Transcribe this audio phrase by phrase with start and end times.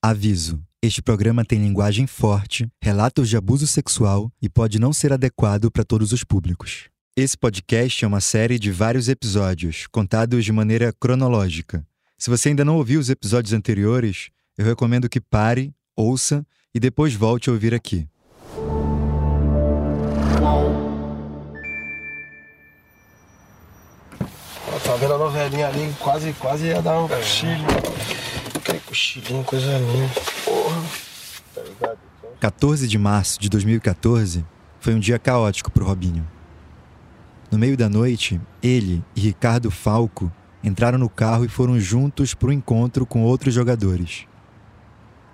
[0.00, 5.72] Aviso: este programa tem linguagem forte, relatos de abuso sexual e pode não ser adequado
[5.72, 6.88] para todos os públicos.
[7.16, 11.84] Esse podcast é uma série de vários episódios, contados de maneira cronológica.
[12.16, 17.12] Se você ainda não ouviu os episódios anteriores, eu recomendo que pare, ouça e depois
[17.14, 18.06] volte a ouvir aqui.
[24.84, 27.66] Tá vendo a novelinha ali, quase, quase ia dar um cochilo.
[28.88, 30.08] Cochilinho, coisa linda.
[30.46, 30.82] Porra.
[31.54, 31.98] Tá ligado?
[32.40, 34.46] 14 de março de 2014
[34.80, 36.26] foi um dia caótico para o Robinho.
[37.50, 40.32] No meio da noite, ele e Ricardo Falco
[40.64, 44.26] entraram no carro e foram juntos para o encontro com outros jogadores.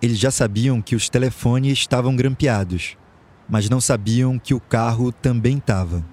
[0.03, 2.97] Eles já sabiam que os telefones estavam grampeados,
[3.49, 6.05] mas não sabiam que o carro também estava.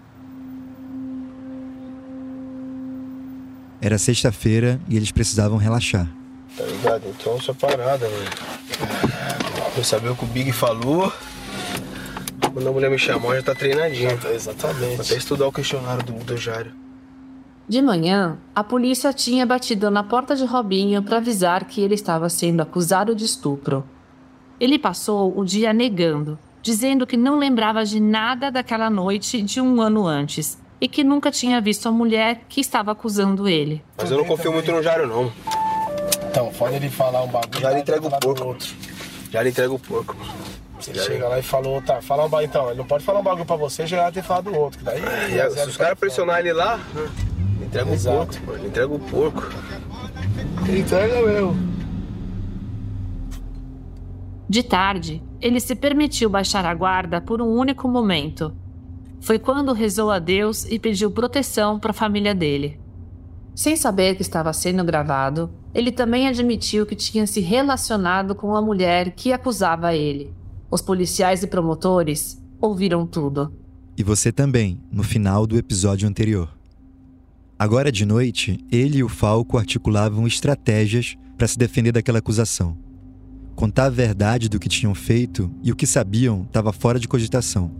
[3.82, 6.21] Era sexta-feira e eles precisavam relaxar.
[6.58, 7.04] Tá ligado?
[7.08, 8.30] Então essa parada, velho.
[9.78, 11.12] Eu sabia o que o Big falou.
[12.54, 14.20] Quando a mulher me chamou, já tá treinadinho.
[14.34, 14.96] Exatamente.
[14.98, 16.74] Vou até estudar o questionário do, do Jário.
[17.68, 22.28] De manhã, a polícia tinha batido na porta de Robinho para avisar que ele estava
[22.28, 23.84] sendo acusado de estupro.
[24.60, 29.80] Ele passou o dia negando, dizendo que não lembrava de nada daquela noite de um
[29.80, 33.82] ano antes e que nunca tinha visto a mulher que estava acusando ele.
[33.98, 35.32] Mas eu não confio muito no Jário, não.
[36.32, 37.60] Então, pode ele falar um bagulho.
[37.60, 38.46] Já lhe vai entrega o porco.
[38.46, 38.74] outro.
[39.30, 40.16] Já lhe entrega o porco.
[40.80, 42.48] Você chega lá e falou, tá, fala um bagulho.
[42.48, 44.80] Então, ele não pode falar um bagulho pra você, já ia ter falado do outro.
[44.80, 45.02] Que daí.
[45.30, 48.18] E aí, se os caras pressionarem ele lá, ele entrega Exato.
[48.18, 48.60] o porco, mano.
[48.60, 49.44] Ele entrega o porco.
[50.68, 51.72] Ele entrega mesmo.
[54.48, 58.56] De tarde, ele se permitiu baixar a guarda por um único momento.
[59.20, 62.81] Foi quando rezou a Deus e pediu proteção para a família dele.
[63.54, 68.62] Sem saber que estava sendo gravado, ele também admitiu que tinha se relacionado com a
[68.62, 70.34] mulher que acusava ele.
[70.70, 73.54] Os policiais e promotores ouviram tudo.
[73.98, 76.50] E você também, no final do episódio anterior.
[77.60, 82.78] Agora de noite, ele e o Falco articulavam estratégias para se defender daquela acusação.
[83.54, 87.72] Contar a verdade do que tinham feito e o que sabiam estava fora de cogitação.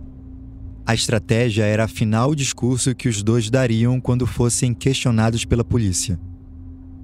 [0.84, 6.18] A estratégia era afinar o discurso que os dois dariam quando fossem questionados pela polícia.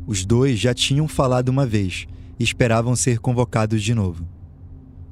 [0.06, 2.06] Os dois já tinham falado uma vez
[2.38, 4.26] e esperavam ser convocados de novo.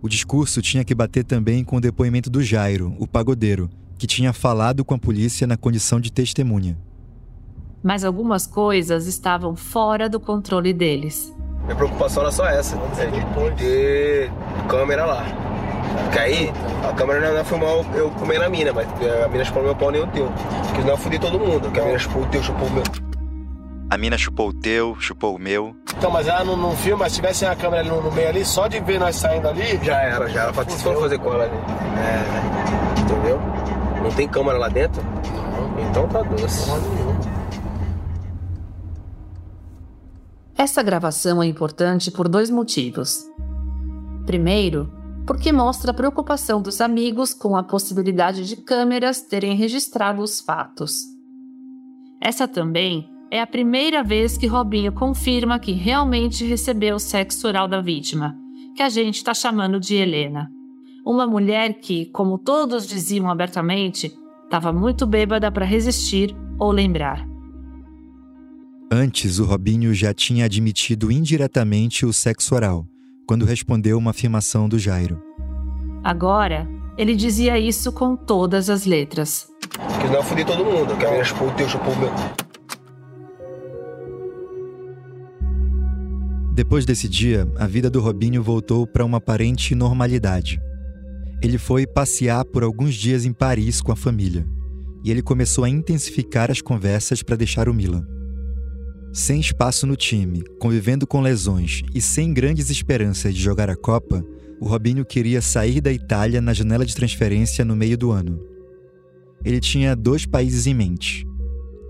[0.03, 4.33] O discurso tinha que bater também com o depoimento do Jairo, o pagodeiro, que tinha
[4.33, 6.77] falado com a polícia na condição de testemunha.
[7.83, 11.33] Mas algumas coisas estavam fora do controle deles.
[11.63, 14.33] Minha preocupação era só essa, é de ter
[14.69, 15.46] câmera lá.
[16.05, 16.53] Porque aí
[16.89, 18.87] a câmera não ia filmar eu comendo a mina, mas
[19.25, 20.27] a mina chupou meu pau nem o teu.
[20.67, 21.63] Porque senão eu fudi todo mundo.
[21.63, 22.83] Porque a mina chupou o teu, chupou o meu.
[23.89, 25.77] A mina chupou o teu, chupou o meu.
[25.97, 28.29] Então, mas ela não, não filma, mas se tivesse a câmera ali no, no meio
[28.29, 29.79] ali, só de ver nós saindo ali.
[29.83, 30.53] Já era, já era.
[30.53, 31.55] Pra que for fazer com ela ali?
[31.55, 33.41] É, entendeu?
[34.03, 35.01] Não tem câmera lá dentro?
[35.91, 36.69] Então tá doce.
[40.59, 43.25] Essa gravação é importante por dois motivos.
[44.27, 44.91] Primeiro,
[45.27, 51.03] porque mostra a preocupação dos amigos com a possibilidade de câmeras terem registrado os fatos.
[52.21, 57.67] Essa também é a primeira vez que Robinho confirma que realmente recebeu o sexo oral
[57.67, 58.39] da vítima,
[58.75, 60.49] que a gente está chamando de Helena.
[61.05, 67.27] Uma mulher que, como todos diziam abertamente, estava muito bêbada para resistir ou lembrar.
[68.91, 72.87] Antes, o Robinho já tinha admitido indiretamente o sexo oral,
[73.27, 75.21] quando respondeu uma afirmação do Jairo.
[76.05, 79.49] Agora, ele dizia isso com todas as letras.
[80.13, 80.87] Eu fudi todo mundo.
[80.89, 82.11] Porque a mina chupou o teu, chupou o meu.
[86.55, 90.59] Depois desse dia, a vida do Robinho voltou para uma aparente normalidade.
[91.43, 94.47] Ele foi passear por alguns dias em Paris com a família,
[95.05, 98.07] e ele começou a intensificar as conversas para deixar o Milan.
[99.17, 104.23] Sem espaço no time, convivendo com lesões e sem grandes esperanças de jogar a Copa,
[104.61, 108.39] o Robinho queria sair da Itália na janela de transferência no meio do ano.
[109.43, 111.27] Ele tinha dois países em mente: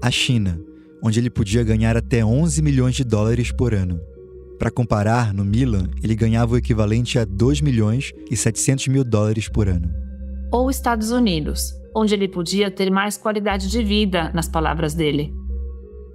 [0.00, 0.60] a China,
[1.02, 4.00] onde ele podia ganhar até 11 milhões de dólares por ano.
[4.56, 9.48] Para comparar, no Milan, ele ganhava o equivalente a 2 milhões e 700 mil dólares
[9.48, 9.92] por ano.
[10.52, 15.34] Ou Estados Unidos, onde ele podia ter mais qualidade de vida, nas palavras dele.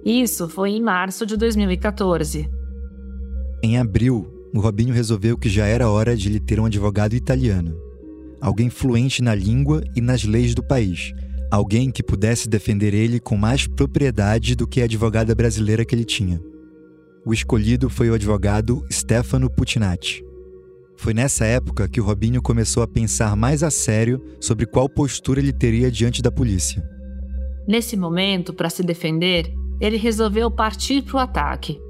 [0.04, 2.48] Isso foi em março de 2014.
[3.62, 7.76] Em abril, o Robinho resolveu que já era hora de ele ter um advogado italiano.
[8.40, 11.12] Alguém fluente na língua e nas leis do país.
[11.50, 16.04] Alguém que pudesse defender ele com mais propriedade do que a advogada brasileira que ele
[16.04, 16.42] tinha.
[17.24, 20.24] O escolhido foi o advogado Stefano Putinati.
[20.96, 25.38] Foi nessa época que o Robinho começou a pensar mais a sério sobre qual postura
[25.38, 26.82] ele teria diante da polícia.
[27.66, 31.80] Nesse momento, para se defender, ele resolveu partir para o ataque.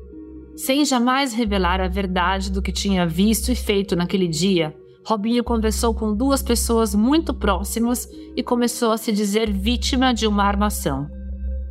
[0.56, 4.74] Sem jamais revelar a verdade do que tinha visto e feito naquele dia,
[5.04, 10.44] Robinho conversou com duas pessoas muito próximas e começou a se dizer vítima de uma
[10.44, 11.08] armação.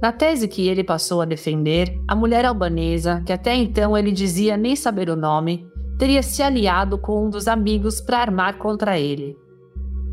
[0.02, 4.58] Na tese que ele passou a defender, a mulher albanesa, que até então ele dizia
[4.58, 5.66] nem saber o nome,
[5.98, 9.38] teria se aliado com um dos amigos para armar contra ele.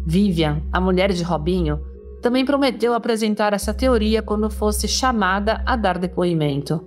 [0.06, 1.80] Vivian, a mulher de Robinho,
[2.28, 6.86] também prometeu apresentar essa teoria quando fosse chamada a dar depoimento.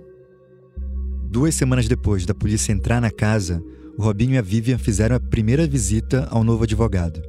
[1.28, 3.60] Duas semanas depois da polícia entrar na casa,
[3.98, 7.20] o Robinho e a Vivian fizeram a primeira visita ao novo advogado.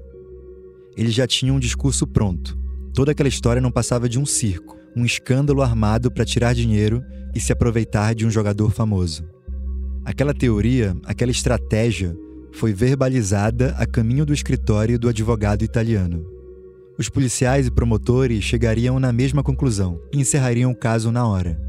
[0.96, 2.56] Ele já tinha um discurso pronto.
[2.94, 7.40] Toda aquela história não passava de um circo, um escândalo armado para tirar dinheiro e
[7.40, 9.28] se aproveitar de um jogador famoso.
[10.06, 12.16] Aquela teoria, aquela estratégia,
[12.52, 16.33] foi verbalizada a caminho do escritório do advogado italiano.
[16.98, 21.60] Os policiais e promotores chegariam na mesma conclusão e encerrariam o caso na hora.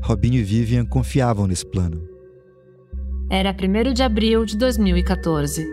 [0.00, 2.08] Robinho e Vivian confiavam nesse plano.
[3.28, 5.66] Era 1 de abril de 2014.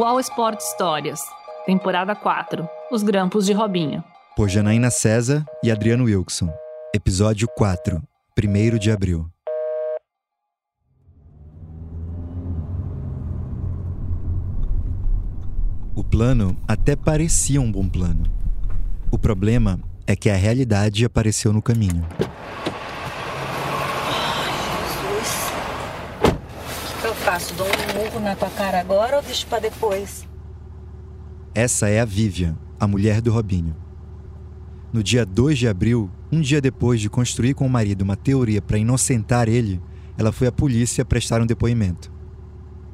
[0.00, 1.20] UOL Sport Histórias,
[1.66, 4.02] temporada 4 Os Grampos de Robinho.
[4.34, 6.50] Por Janaína César e Adriano Wilson.
[6.94, 8.02] Episódio 4
[8.42, 9.30] 1 de abril.
[15.94, 18.24] O plano até parecia um bom plano.
[19.10, 22.08] O problema é que a realidade apareceu no caminho.
[24.88, 25.52] Jesus.
[26.24, 27.54] O que eu faço?
[27.54, 30.26] Dou um murro na tua cara agora ou deixo pra depois?
[31.54, 33.76] Essa é a Vivian, a mulher do Robinho.
[34.92, 38.60] No dia 2 de abril, um dia depois de construir com o marido uma teoria
[38.60, 39.80] para inocentar ele,
[40.18, 42.12] ela foi à polícia prestar um depoimento.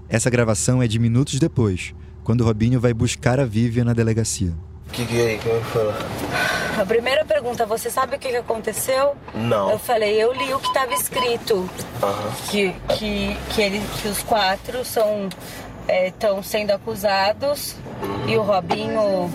[0.09, 4.55] Essa gravação é de minutos depois, quando Robinho vai buscar a Vivian na delegacia.
[4.89, 5.39] O que, que é aí?
[5.39, 6.66] Como é que foi lá?
[6.79, 9.17] A primeira pergunta, você sabe o que que aconteceu?
[9.35, 9.71] Não.
[9.71, 11.69] Eu falei, eu li o que estava escrito.
[12.03, 12.33] Aham.
[12.51, 15.29] Que, que, que, ele, que os quatro são
[15.89, 17.77] estão sendo acusados
[18.27, 19.31] e o Robinho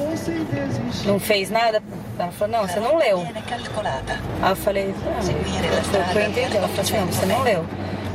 [1.06, 1.82] não fez nada.
[2.20, 3.26] Ela falou, não, você não leu.
[4.42, 6.58] Aí eu falei, não, foi eu entendi.
[6.58, 7.66] Ela falou assim, não, você não leu.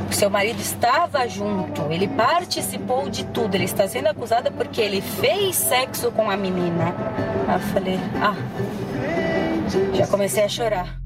[0.09, 3.55] O seu marido estava junto, ele participou de tudo.
[3.55, 6.95] Ele está sendo acusado porque ele fez sexo com a menina.
[7.47, 8.35] Aí eu falei, ah,
[9.93, 11.01] já comecei a chorar.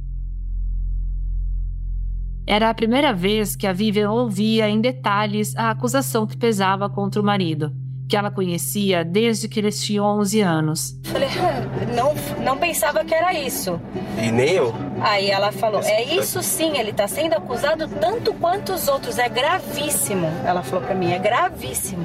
[2.46, 7.22] Era a primeira vez que a Vivian ouvia em detalhes a acusação que pesava contra
[7.22, 7.74] o marido,
[8.12, 11.00] que ela conhecia desde que eles tinham 11 anos.
[11.06, 12.14] Falei, "Ah, não,
[12.44, 13.80] não pensava que era isso.
[14.22, 14.76] E nem eu.
[15.00, 19.30] Aí ela falou: É isso sim, ele tá sendo acusado tanto quanto os outros, é
[19.30, 20.28] gravíssimo.
[20.46, 22.04] Ela falou pra mim: É gravíssimo.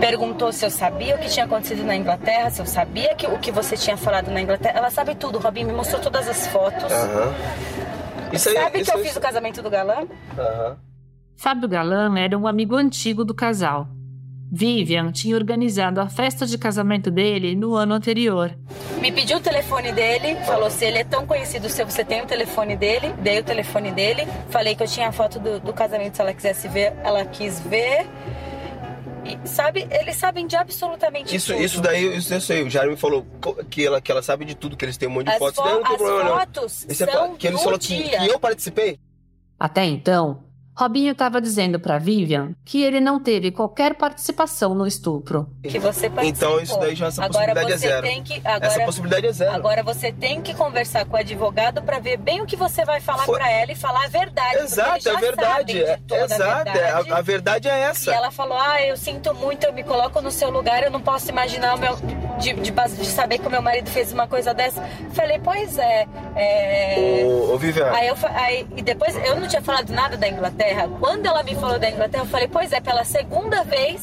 [0.00, 3.38] Perguntou se eu sabia o que tinha acontecido na Inglaterra, se eu sabia que, o
[3.38, 4.78] que você tinha falado na Inglaterra.
[4.78, 6.90] Ela sabe tudo, Robin me mostrou todas as fotos.
[6.90, 7.34] Aham.
[8.32, 10.06] Isso aí, sabe isso que eu fiz o casamento do galã?
[10.38, 10.78] Aham.
[11.36, 13.86] Fábio Galan era um amigo antigo do casal.
[14.54, 18.54] Vivian tinha organizado a festa de casamento dele no ano anterior.
[19.00, 22.26] Me pediu o telefone dele, falou se ele é tão conhecido, se você tem o
[22.26, 26.16] telefone dele, dei o telefone dele, falei que eu tinha a foto do, do casamento,
[26.16, 28.06] se ela quisesse ver, ela quis ver.
[29.24, 31.64] E, sabe, eles sabem de absolutamente Isso, tudo.
[31.64, 32.62] isso daí, isso eu sei.
[32.62, 33.24] O Jair me falou
[33.70, 35.54] que ela, que ela sabe de tudo, que eles têm um monte de As, fotos.
[35.56, 36.38] fo- daí não tem as problema, não.
[36.40, 38.98] fotos Isso é são pra- que ele do falou que, que eu participei.
[39.58, 40.42] Até então,
[40.74, 45.46] Robinho estava dizendo para Vivian que ele não teve qualquer participação no estupro.
[45.62, 46.48] que você participou.
[46.56, 48.02] Então isso daí já essa agora possibilidade é você zero.
[48.06, 49.54] Tem que, Essa agora, possibilidade é zero.
[49.54, 53.00] agora você tem que conversar com o advogado para ver bem o que você vai
[53.00, 54.50] falar Foi- pra ela e falar a verdade.
[54.52, 55.82] porque Exato, eles já é verdade.
[55.82, 57.12] É, a exato, é, verdade.
[57.12, 58.10] a, a verdade é E essa.
[58.14, 61.28] ela falou: Ah, eu sinto muito, eu me coloco no seu lugar, eu não posso
[61.28, 61.96] imaginar o meu.
[62.40, 64.82] De, de, base- de saber que o meu marido fez uma coisa dessa.
[65.12, 66.06] Falei, pois é.
[66.34, 67.22] é...
[67.24, 70.61] Ô, ô Vivian, Aí eu aí, e depois eu não tinha falado nada da Inglaterra.
[71.00, 74.02] Quando ela me falou da Inglaterra, eu falei, pois é, pela segunda vez.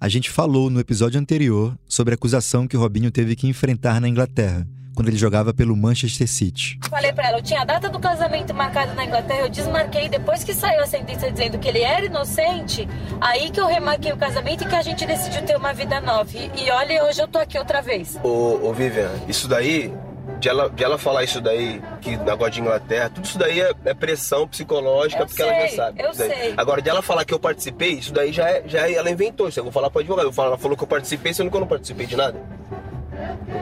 [0.00, 4.00] A gente falou no episódio anterior sobre a acusação que o Robinho teve que enfrentar
[4.00, 6.78] na Inglaterra, quando ele jogava pelo Manchester City.
[6.90, 10.44] Falei pra ela, eu tinha a data do casamento marcada na Inglaterra, eu desmarquei depois
[10.44, 12.86] que saiu a sentença dizendo que ele era inocente.
[13.20, 16.30] Aí que eu remarquei o casamento e que a gente decidiu ter uma vida nova.
[16.34, 18.18] E, e olha, hoje eu tô aqui outra vez.
[18.22, 19.92] ô, ô Vivian, isso daí
[20.38, 23.72] de ela, de ela falar isso daí, que negócio de Inglaterra, tudo isso daí é,
[23.84, 26.02] é pressão psicológica, Eu porque sei, ela já sabe.
[26.02, 26.54] eu sei.
[26.56, 29.48] Agora, de ela falar que eu participei, isso daí já, é, já é- ela inventou.
[29.48, 30.26] Isso eu vou falar pro advogado.
[30.26, 32.38] Eu falar, ela falou que eu participei, sendo que eu não participei de nada.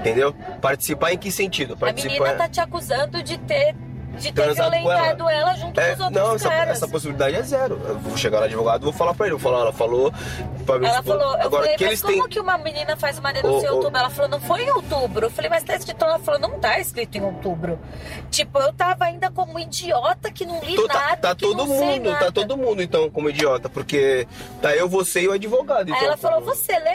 [0.01, 0.35] Entendeu?
[0.61, 1.75] Participar em que sentido?
[1.75, 2.13] A Participar.
[2.25, 3.75] menina tá te acusando de ter,
[4.19, 5.55] de ter violentado ela.
[5.55, 6.77] junto É, com os outros não, essa, caras.
[6.77, 7.81] essa possibilidade é zero.
[7.87, 9.35] Eu vou chegar no advogado e vou falar pra ele.
[9.35, 10.13] Eu vou falar, ela falou.
[10.65, 12.29] Pra mim, Ela falou, eu agora falei, que mas eles como têm.
[12.29, 13.99] que uma menina faz uma denúncia Ô, em outubro?
[13.99, 15.27] Ela falou, não foi em outubro.
[15.27, 17.79] Eu falei, mas tá escrito, ela falou, não tá escrito em outubro.
[18.31, 21.67] Tipo, eu tava ainda como idiota que não li Tô- tá, nada, tá que todo
[21.67, 22.25] não sei mundo, nada.
[22.27, 24.27] tá todo mundo então como idiota, porque
[24.63, 25.89] tá eu, você e o advogado.
[25.89, 26.95] Aí então, ela falou, você leu?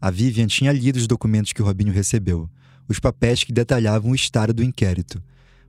[0.00, 2.48] A Vivian tinha lido os documentos que o Robinho recebeu,
[2.88, 5.20] os papéis que detalhavam o estado do inquérito,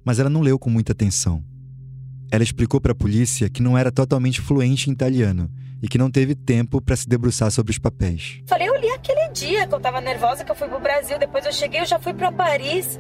[0.03, 1.43] mas ela não leu com muita atenção.
[2.31, 5.49] Ela explicou para a polícia que não era totalmente fluente em italiano
[5.81, 8.41] e que não teve tempo para se debruçar sobre os papéis.
[8.45, 8.68] Falei,
[9.31, 11.99] dia que eu tava nervosa, que eu fui pro Brasil, depois eu cheguei, eu já
[11.99, 12.99] fui pra Paris.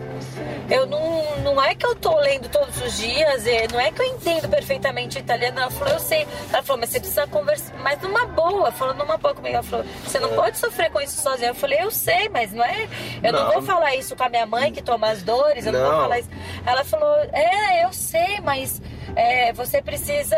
[0.69, 4.01] Eu não, não é que eu tô lendo todos os dias, é, não é que
[4.01, 5.59] eu entendo perfeitamente o italiano.
[5.59, 6.27] Ela falou, eu sei.
[6.53, 9.55] Ela falou, mas você precisa conversar, mas numa boa, falou numa boa comigo.
[9.55, 11.49] Ela falou, você não pode sofrer com isso sozinha.
[11.49, 12.87] Eu falei, eu sei, mas não é.
[13.23, 13.51] Eu não, Não.
[13.53, 15.99] vou falar isso com a minha mãe que toma as dores, eu não, vou Não.
[16.01, 16.29] falar isso.
[16.65, 18.79] Ela falou, é, eu sei, mas
[19.15, 20.37] é, você precisa.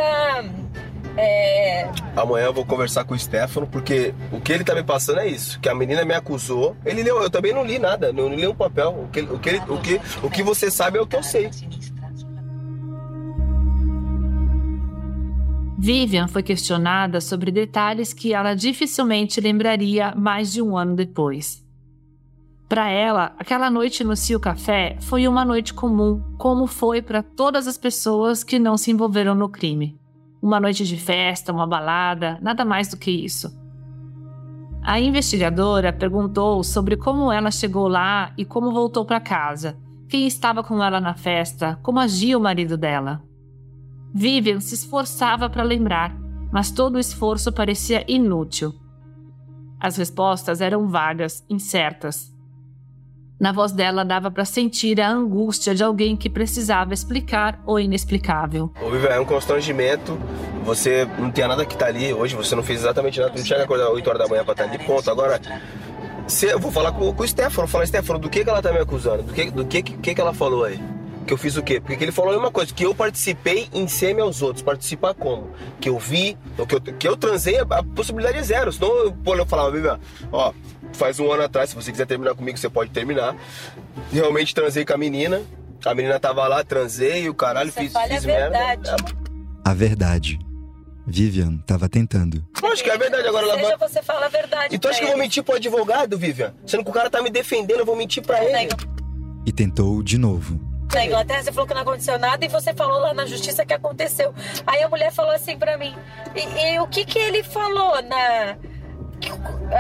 [1.18, 5.20] É, Amanhã eu vou conversar com o Stefano, porque o que ele tá me passando
[5.20, 6.76] é isso, que a menina me acusou.
[6.86, 8.92] Ele leu, eu também não li nada, não li um papel.
[9.04, 11.24] O que, o que, ele- o que, o que você sabe é o que eu
[11.24, 11.50] sei.
[15.78, 21.64] Vivian foi questionada sobre detalhes que ela dificilmente lembraria mais de um ano depois.
[22.70, 27.68] Para ela, aquela noite no Cio Café foi uma noite comum, como foi para todas
[27.68, 30.00] as pessoas que não se envolveram no crime.
[30.42, 33.56] Uma noite de festa, uma balada, nada mais do que isso.
[34.82, 39.78] A investigadora perguntou sobre como ela chegou lá e como voltou para casa,
[40.10, 43.22] quem estava com ela na festa, como agia o marido dela.
[44.14, 46.14] Vivian se esforçava para lembrar,
[46.52, 48.74] mas todo o esforço parecia inútil.
[49.80, 52.32] As respostas eram vagas, incertas.
[53.42, 58.72] Na voz dela dava para sentir a angústia de alguém que precisava explicar o inexplicável.
[58.80, 60.16] Ô, Vivian, é um constrangimento.
[60.64, 62.14] Você não tem nada que tá ali.
[62.14, 63.32] Hoje você não fez exatamente nada.
[63.32, 65.10] Tu não chega a acordar 8 horas da manhã pra estar ali, ponto.
[65.10, 65.42] Agora,
[66.28, 67.68] se, eu vou falar com, com o Stefano.
[67.68, 69.24] Falar, Stefano, do que, que ela tá me acusando?
[69.24, 70.80] Do que, do que, que, que ela falou aí?
[71.26, 71.80] Que eu fiz o quê?
[71.80, 74.64] Porque que ele falou a mesma coisa, que eu participei em semi aos outros.
[74.64, 75.50] Participar como?
[75.80, 78.72] Que eu vi, ou que eu, que eu transei, a, a possibilidade é zero.
[78.72, 80.00] Senão eu, pô, eu falava, Vivian,
[80.32, 80.52] ó,
[80.94, 83.36] faz um ano atrás, se você quiser terminar comigo, você pode terminar.
[84.12, 85.42] Realmente transei com a menina.
[85.86, 88.58] A menina tava lá, transei, o caralho, Você fiz, fala a fiz merda.
[88.58, 89.06] verdade.
[89.66, 90.40] A verdade.
[91.08, 92.46] Vivian estava tentando.
[92.62, 93.90] Lógico que é verdade, agora ela seja vai...
[93.90, 94.76] você fala a verdade.
[94.76, 96.54] E tu acha que eu vou mentir pro advogado, Vivian?
[96.66, 98.72] Sendo que o cara tá me defendendo, eu vou mentir pra Na ele.
[99.46, 100.60] E tentou de novo.
[100.94, 103.74] Na Inglaterra você falou que não aconteceu nada e você falou lá na justiça que
[103.74, 104.34] aconteceu.
[104.68, 105.96] Aí a mulher falou assim pra mim:
[106.36, 108.58] e, e o que que ele falou na.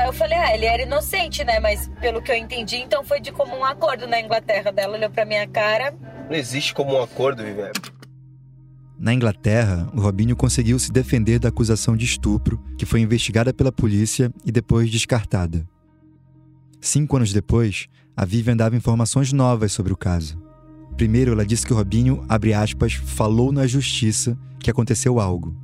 [0.05, 1.59] Eu falei, ah, ele era inocente, né?
[1.59, 4.71] Mas pelo que eu entendi, então foi de comum acordo na Inglaterra.
[4.75, 5.93] Ela olhou pra minha cara.
[6.29, 7.71] Não existe como um acordo, Vivian.
[8.97, 13.71] Na Inglaterra, o Robinho conseguiu se defender da acusação de estupro, que foi investigada pela
[13.71, 15.67] polícia e depois descartada.
[16.79, 20.50] Cinco anos depois, a Vivian dava informações novas sobre o caso.
[20.97, 25.55] Primeiro, ela disse que o Robinho, abre aspas, falou na justiça que aconteceu algo.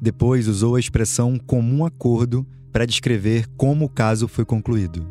[0.00, 5.06] Depois, usou a expressão comum acordo para descrever como o caso foi concluído.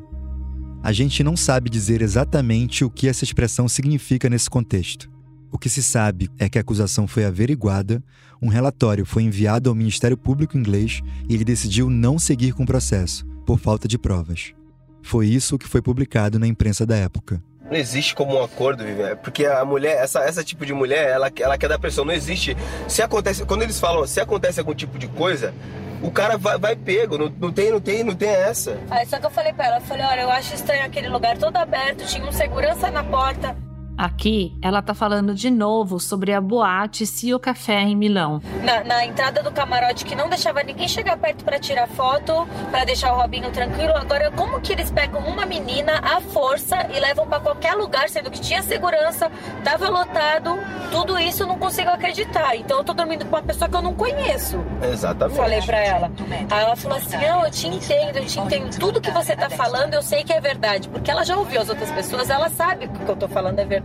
[0.83, 5.09] A gente não sabe dizer exatamente o que essa expressão significa nesse contexto.
[5.51, 8.03] O que se sabe é que a acusação foi averiguada,
[8.41, 12.67] um relatório foi enviado ao Ministério Público inglês e ele decidiu não seguir com o
[12.67, 14.53] processo, por falta de provas.
[15.01, 17.41] Foi isso que foi publicado na imprensa da época.
[17.69, 19.15] Não existe como um acordo, Vivian.
[19.17, 22.05] Porque a mulher, essa, essa tipo de mulher, ela, ela quer dar pressão.
[22.05, 22.55] Não existe.
[22.88, 25.53] Se acontece, quando eles falam, se acontece algum tipo de coisa,
[26.01, 27.17] o cara vai, vai pego.
[27.17, 28.77] Não, não tem, não tem, não tem essa.
[28.89, 31.38] Aí só que eu falei pra ela, eu falei, olha, eu acho estranho aquele lugar
[31.38, 33.55] todo aberto, tinha um segurança na porta.
[33.97, 38.41] Aqui, ela tá falando de novo sobre a boate Cio Café em Milão.
[38.61, 42.83] Na, na entrada do camarote que não deixava ninguém chegar perto pra tirar foto, pra
[42.83, 43.93] deixar o Robinho tranquilo.
[43.95, 48.29] Agora, como que eles pegam uma menina à força e levam pra qualquer lugar, sendo
[48.29, 49.31] que tinha segurança,
[49.63, 50.59] tava lotado,
[50.91, 52.53] tudo isso eu não consigo acreditar.
[52.57, 54.59] Então eu tô dormindo com uma pessoa que eu não conheço.
[54.91, 55.37] Exatamente.
[55.37, 56.11] Falei pra ela.
[56.51, 58.77] Aí ela falou assim: Não, eu te entendo, eu te entendo.
[58.77, 60.89] Tudo que você tá falando, eu sei que é verdade.
[60.89, 63.57] Porque ela já ouviu as outras pessoas, ela sabe que o que eu tô falando
[63.59, 63.85] é verdade.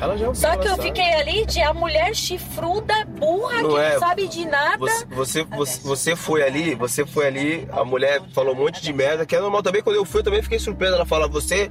[0.00, 0.82] Ela já Só que eu sabe.
[0.84, 3.92] fiquei ali de a mulher chifruda, burra, Não que é.
[3.92, 4.78] não sabe de nada.
[4.78, 8.92] Você, você, você, você foi ali, você foi ali, a mulher falou um monte de
[8.92, 9.82] merda, que é normal também.
[9.82, 10.94] Quando eu fui, eu também fiquei surpreso.
[10.94, 11.70] Ela fala, você.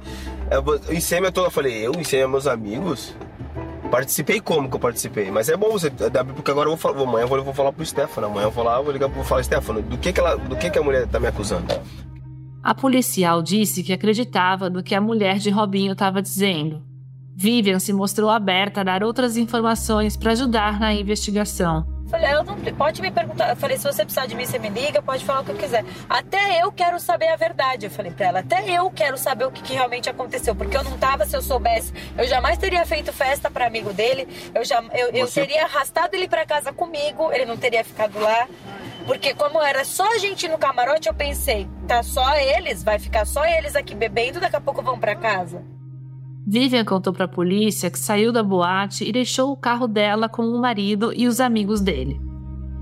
[0.50, 1.48] É, vo- Insêmia toda.
[1.48, 3.14] Eu falei, eu, Insêmia, meus amigos?
[3.90, 5.30] Participei como que eu participei?
[5.32, 5.90] Mas é bom você.
[5.90, 7.02] Porque agora eu vou falar.
[7.02, 8.28] Amanhã eu vou, eu vou falar pro Stefano.
[8.28, 10.70] Amanhã eu vou lá, vou ligar vou falar, Stefano, do que, que, ela, do que,
[10.70, 11.66] que a mulher tá me acusando?
[12.62, 16.82] A policial disse que acreditava no que a mulher de Robinho estava dizendo.
[17.42, 21.86] Vivian se mostrou aberta a dar outras informações para ajudar na investigação.
[22.10, 23.48] Falei, eu não pode me perguntar.
[23.48, 25.56] Eu falei, se você precisar de mim, você me liga, pode falar o que eu
[25.56, 25.82] quiser.
[26.06, 27.86] Até eu quero saber a verdade.
[27.86, 30.54] Eu falei pra ela, até eu quero saber o que, que realmente aconteceu.
[30.54, 34.28] Porque eu não tava, se eu soubesse, eu jamais teria feito festa pra amigo dele.
[34.54, 38.20] Eu, já, eu, eu Você- teria arrastado ele pra casa comigo, ele não teria ficado
[38.20, 38.46] lá.
[39.06, 43.24] Porque como era só a gente no camarote, eu pensei, tá só eles, vai ficar
[43.24, 45.64] só eles aqui bebendo, daqui a pouco vão pra casa.
[46.52, 50.42] Vivian contou para a polícia que saiu da boate e deixou o carro dela com
[50.42, 52.20] o marido e os amigos dele.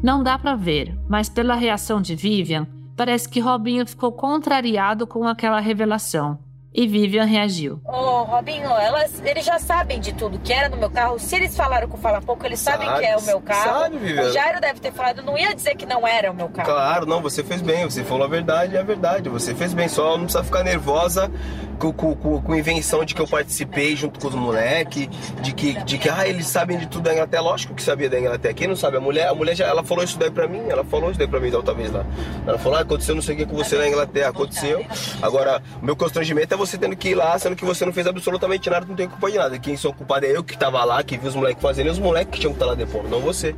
[0.02, 5.28] Não dá para ver, mas pela reação de Vivian, parece que Robinho ficou contrariado com
[5.28, 6.38] aquela revelação.
[6.72, 7.78] E Vivian reagiu.
[7.84, 11.18] Ô, Robinho, elas, eles já sabem de tudo que era no meu carro.
[11.18, 13.80] Se eles falaram com o Fala Pouco, eles sabem Sabe, que é o meu carro.
[13.80, 14.28] sabe, Vivian.
[14.28, 16.70] o Jairo deve ter falado, não ia dizer que não era o meu carro.
[16.70, 19.28] Claro, não, você fez bem, você falou a verdade, é a verdade.
[19.28, 21.30] Você fez bem, só não precisa ficar nervosa
[21.78, 25.08] com, com, com, invenção de que eu participei junto com os moleques,
[25.42, 27.42] de que, de que ah, eles sabem de tudo da Inglaterra.
[27.42, 28.52] Lógico que sabia da Inglaterra.
[28.52, 28.96] Quem não sabe?
[28.96, 31.28] A mulher, a mulher já ela falou isso daí pra mim, ela falou isso daí
[31.28, 32.04] pra mim da outra vez lá.
[32.46, 34.84] Ela falou, ah, aconteceu não sei o que com você na Inglaterra, aconteceu.
[35.22, 38.68] Agora, meu constrangimento é você tendo que ir lá, sendo que você não fez absolutamente
[38.68, 39.58] nada, não tem culpa de nada.
[39.58, 41.98] Quem sou culpado é eu que tava lá, que vi os moleques fazendo, e os
[41.98, 43.54] moleques que tinham que estar lá depondo, não você.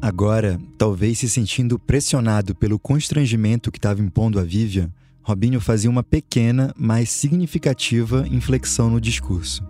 [0.00, 4.92] Agora, talvez se sentindo pressionado pelo constrangimento que estava impondo a Vivian,
[5.28, 9.62] Robinho fazia uma pequena, mas significativa inflexão no discurso.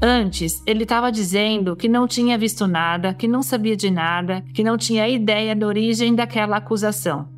[0.00, 4.62] Antes, ele estava dizendo que não tinha visto nada, que não sabia de nada, que
[4.62, 7.28] não tinha ideia da origem daquela acusação.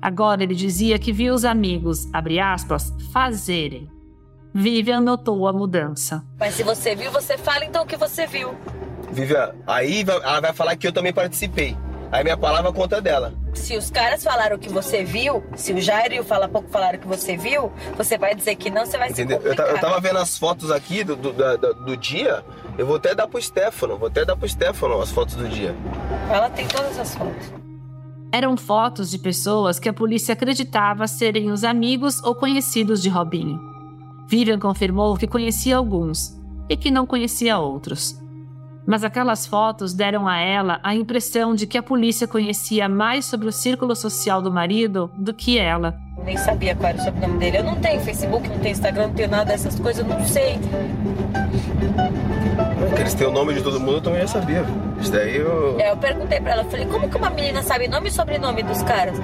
[0.00, 3.90] Agora ele dizia que viu os amigos, abre aspas, fazerem.
[4.54, 6.24] Vivian notou a mudança.
[6.40, 8.54] Mas se você viu, você fala então o que você viu.
[9.12, 11.76] Vivian, aí vai- ela vai falar que eu também participei.
[12.10, 13.34] Aí minha palavra conta dela.
[13.54, 16.98] Se os caras falaram que você viu, se o Jairo e o Fala Pouco falaram
[16.98, 19.38] que você viu, você vai dizer que não, você vai Entendeu?
[19.38, 19.68] se complicar.
[19.74, 22.42] eu tava vendo as fotos aqui do, do, da- do dia.
[22.78, 23.98] Eu vou até dar pro Stefano.
[23.98, 25.74] Vou até dar pro Stefano as fotos do dia.
[26.30, 27.52] Ela tem todas as fotos.
[28.32, 33.58] Eram fotos de pessoas que a polícia acreditava serem os amigos ou conhecidos de Robinho.
[34.28, 38.18] Vivian confirmou que conhecia alguns e que não conhecia outros.
[38.88, 43.46] Mas aquelas fotos deram a ela a impressão de que a polícia conhecia mais sobre
[43.46, 45.94] o círculo social do marido do que ela.
[46.16, 47.58] Eu nem sabia qual era o sobrenome dele.
[47.58, 50.58] Eu não tenho Facebook, não tenho Instagram, não tenho nada dessas coisas, eu não sei.
[52.94, 54.64] Que eles têm o nome de todo mundo, eu também já sabia.
[54.98, 55.78] Isso daí eu.
[55.78, 58.62] É, eu perguntei pra ela, eu falei, como que uma menina sabe nome e sobrenome
[58.62, 59.18] dos caras?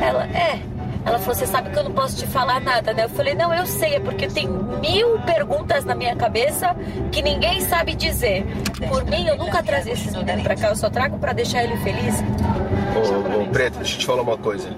[0.00, 0.71] Ela, é.
[1.04, 3.04] Ela falou, você sabe que eu não posso te falar nada, né?
[3.04, 6.76] Eu falei, não, eu sei, é porque tem mil perguntas na minha cabeça
[7.10, 8.46] que ninguém sabe dizer.
[8.88, 11.76] Por mim, eu nunca trazia esses meninos pra cá, eu só trago pra deixar ele
[11.78, 12.22] feliz.
[12.94, 14.68] Ô, ô, Preto, deixa eu te falar uma coisa.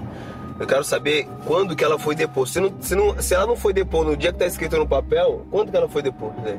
[0.57, 2.47] Eu quero saber quando que ela foi depor.
[2.47, 4.87] Se, não, se, não, se ela não foi depor no dia que tá escrito no
[4.87, 6.31] papel, quando que ela foi depor?
[6.41, 6.57] né?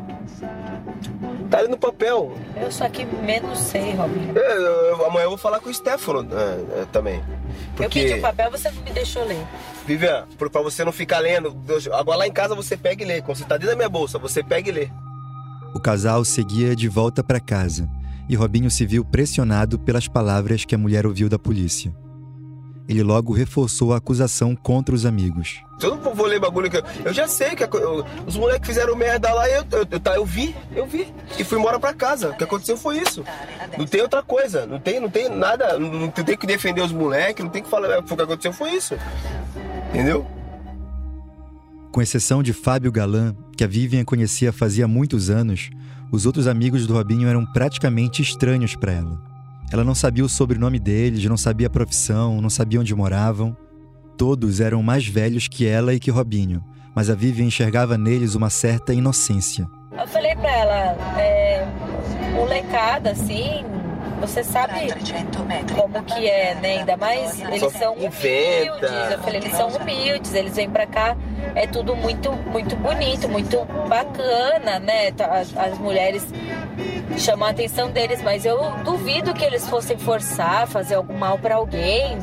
[1.51, 2.37] Tá ali no papel.
[2.61, 4.37] Eu só que menos sei, Robinho.
[4.37, 7.17] É, eu- eu- amanhã eu vou falar com o Stefano é, é, também.
[7.19, 7.25] Eu
[7.77, 9.45] Porque, pedi o papel, você não me deixou ler.
[9.87, 13.07] Vivian, por- pra você não ficar lendo, Deus- agora lá em casa você pega e
[13.07, 13.23] lê.
[13.23, 14.89] Quando você tá dentro da minha bolsa, você pega e lê.
[15.75, 17.89] O casal seguia de volta para casa
[18.29, 21.95] e Robinho se viu pressionado pelas palavras que a mulher ouviu da polícia.
[22.89, 25.61] Ele logo reforçou a acusação contra os amigos.
[25.83, 28.95] Eu não vou ler bagulho que eu, eu já sei que eu- os moleques fizeram
[28.95, 31.13] merda lá e eu, eu, eu, tá, eu vi, eu vi.
[31.39, 32.31] E fui embora pra casa.
[32.31, 33.25] O que aconteceu foi isso.
[33.77, 34.67] Não tem outra coisa.
[34.67, 35.79] Não tem, não tem nada.
[35.79, 37.99] Não, não tem que defender os moleques, não tem que falar.
[37.99, 38.95] O que aconteceu foi isso.
[39.91, 40.25] Entendeu?
[41.93, 45.71] Com exceção de Fábio Galan, que a Vivian conhecia fazia muitos anos,
[46.13, 49.36] os outros amigos do Robinho eram praticamente estranhos para ela.
[49.73, 53.57] Ela não sabia o sobrenome deles, não sabia a profissão, não sabia onde moravam.
[54.17, 58.49] Todos eram mais velhos que ela e que Robinho, mas a Vivian enxergava neles uma
[58.49, 59.67] certa inocência.
[59.93, 61.67] Eu falei pra ela, é,
[62.35, 63.65] molecada, assim,
[64.21, 64.89] você sabe
[65.77, 66.79] como que é, né?
[66.79, 68.91] Ainda mais eles são humildes.
[69.11, 71.17] Eu falei, eles são humildes, eles vêm pra cá,
[71.55, 75.11] é tudo muito, muito bonito, muito bacana, né?
[75.13, 76.27] Tá, As, as mulheres
[77.19, 81.57] chamam a atenção deles, mas eu duvido que eles fossem forçar, fazer algum mal pra
[81.57, 82.19] alguém.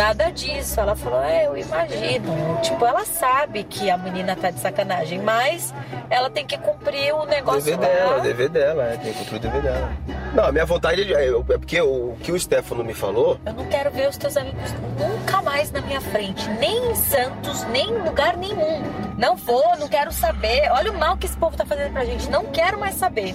[0.00, 0.80] Nada disso.
[0.80, 2.58] Ela falou, é, eu imagino.
[2.62, 5.74] Tipo, ela sabe que a menina tá de sacanagem, mas
[6.08, 9.36] ela tem que cumprir o negócio dever dela, o dever dela, é, tem que cumprir
[9.36, 9.92] o dever dela.
[10.34, 13.38] Não, a minha vontade é, é porque o, o que o Stefano me falou.
[13.44, 17.64] Eu não quero ver os teus amigos nunca mais na minha frente, nem em Santos,
[17.64, 18.82] nem em lugar nenhum.
[19.18, 20.70] Não vou, não quero saber.
[20.70, 22.30] Olha o mal que esse povo tá fazendo pra gente.
[22.30, 23.34] Não quero mais saber.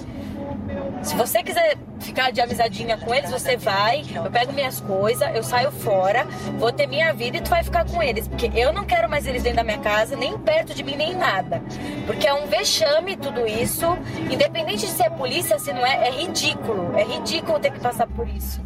[1.02, 5.42] Se você quiser ficar de amizadinha com eles, você vai, eu pego minhas coisas, eu
[5.42, 6.26] saio fora,
[6.58, 8.26] vou ter minha vida e tu vai ficar com eles.
[8.26, 11.14] Porque eu não quero mais eles dentro da minha casa, nem perto de mim, nem
[11.14, 11.62] nada.
[12.06, 13.86] Porque é um vexame tudo isso.
[14.30, 16.96] Independente de ser polícia, se não é, é ridículo.
[16.96, 18.60] É ridículo ter que passar por isso.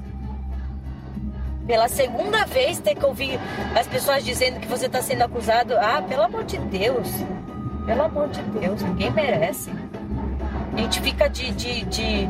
[1.67, 3.39] Pela segunda vez ter que ouvir
[3.79, 5.75] as pessoas dizendo que você está sendo acusado.
[5.79, 7.09] Ah, pelo amor de Deus.
[7.87, 9.71] Pelo amor de Deus, ninguém merece.
[10.81, 12.29] A gente fica de, de, de,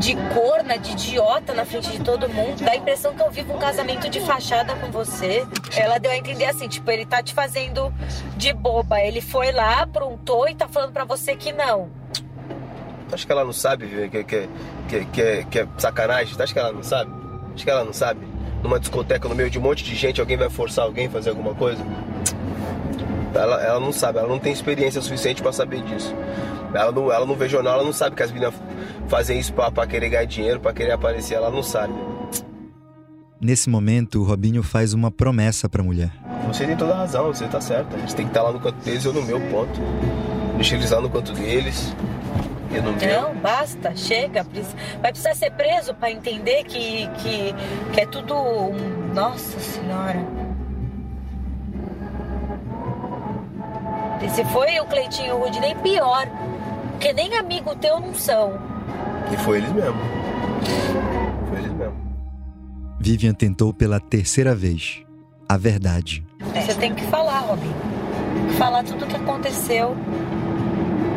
[0.00, 2.64] de corna, de idiota na frente de todo mundo.
[2.64, 5.46] Dá a impressão que eu vivo um casamento de fachada com você.
[5.76, 7.94] Ela deu a entender assim, tipo, ele tá te fazendo
[8.36, 9.00] de boba.
[9.00, 11.88] Ele foi lá, aprontou e tá falando para você que não.
[13.12, 14.48] Acho que ela não sabe que, que,
[14.88, 16.34] que, que, que é sacanagem?
[16.36, 17.12] Acho que ela não sabe?
[17.54, 18.26] Acho que ela não sabe?
[18.64, 21.30] Numa discoteca, no meio de um monte de gente, alguém vai forçar alguém a fazer
[21.30, 21.80] alguma coisa?
[23.32, 26.12] Ela, ela não sabe, ela não tem experiência suficiente para saber disso.
[26.74, 28.54] Ela não, ela não vê jornal, ela não sabe que as meninas
[29.08, 31.92] fazem isso pra, pra querer ganhar dinheiro, pra querer aparecer, ela não sabe.
[33.40, 36.10] Nesse momento, o Robinho faz uma promessa pra mulher.
[36.46, 37.96] Você tem toda a razão, você tá certo.
[37.96, 39.80] A gente tem que estar lá no canto deles, eu no meu ponto.
[40.56, 41.94] Deixa eles lá no canto deles.
[42.72, 43.22] Eu no meu.
[43.22, 44.46] Não, basta, chega.
[45.00, 47.54] Vai precisar ser preso para entender que, que,
[47.92, 48.34] que é tudo.
[48.34, 49.14] Um...
[49.14, 50.22] Nossa Senhora.
[54.22, 56.28] E se foi o Cleitinho e o Rudinei, pior.
[57.00, 58.60] Porque nem amigo teu não são.
[59.32, 59.98] E foi eles mesmo.
[61.48, 61.96] Foi eles mesmo.
[63.00, 65.02] Vivian tentou pela terceira vez.
[65.48, 66.22] A verdade.
[66.54, 67.72] Você tem que falar, Robin.
[68.58, 69.96] Falar tudo o que aconteceu.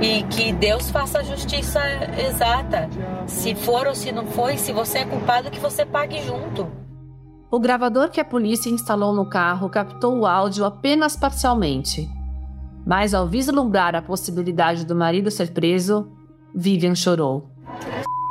[0.02, 1.82] E que Deus faça a justiça
[2.18, 2.90] exata.
[3.28, 6.66] Se for ou se não foi, se você é culpado, que você pague junto.
[7.52, 12.10] O gravador que a polícia instalou no carro captou o áudio apenas parcialmente.
[12.86, 16.12] Mas ao vislumbrar a possibilidade do marido ser preso,
[16.54, 17.50] Vivian chorou.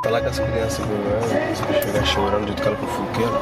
[0.03, 3.33] Falar com as crianças chorando, chegar chorando de cara com fogueiro.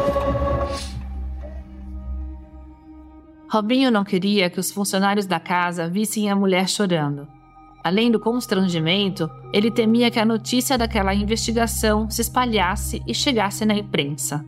[3.51, 7.27] Robinho não queria que os funcionários da casa vissem a mulher chorando.
[7.83, 13.73] Além do constrangimento, ele temia que a notícia daquela investigação se espalhasse e chegasse na
[13.73, 14.45] imprensa.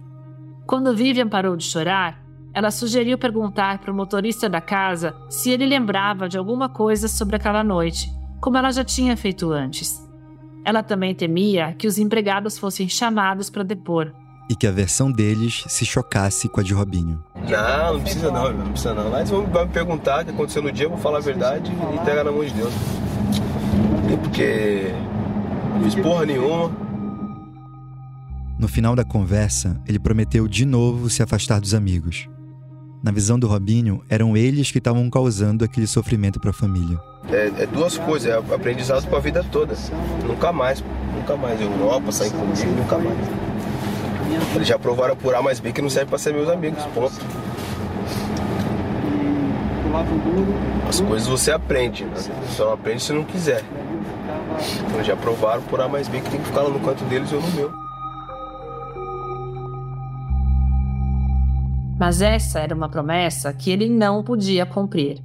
[0.66, 2.23] Quando Vivian parou de chorar,
[2.54, 7.36] ela sugeriu perguntar para o motorista da casa se ele lembrava de alguma coisa sobre
[7.36, 10.08] aquela noite, como ela já tinha feito antes.
[10.64, 14.14] Ela também temia que os empregados fossem chamados para depor.
[14.50, 17.24] E que a versão deles se chocasse com a de Robinho.
[17.36, 19.10] Não, não precisa não, não precisa não.
[19.10, 21.96] Mas vão me perguntar o que aconteceu no dia, eu vou falar a verdade e
[21.96, 22.74] entregar na mão de Deus.
[24.22, 24.94] Porque
[25.74, 26.72] não fiz porra nenhuma.
[28.60, 32.30] No final da conversa, ele prometeu de novo se afastar dos amigos.
[33.04, 36.98] Na visão do Robinho, eram eles que estavam causando aquele sofrimento para a família.
[37.30, 39.76] É, é, duas coisas, é aprendizado para a vida toda.
[40.26, 40.82] Nunca mais,
[41.14, 41.60] nunca mais.
[41.60, 43.18] Europa, sair comigo, nunca mais.
[44.56, 47.14] Eles já provaram por A mais B que não serve para ser meus amigos, ponto.
[50.88, 52.14] As coisas você aprende, né?
[52.56, 53.66] Só aprende se não quiser.
[54.88, 57.34] Então já provaram por A mais B que tem que ficar lá no canto deles
[57.34, 57.83] ou no meu.
[62.00, 65.22] Mas essa era uma promessa que ele não podia cumprir.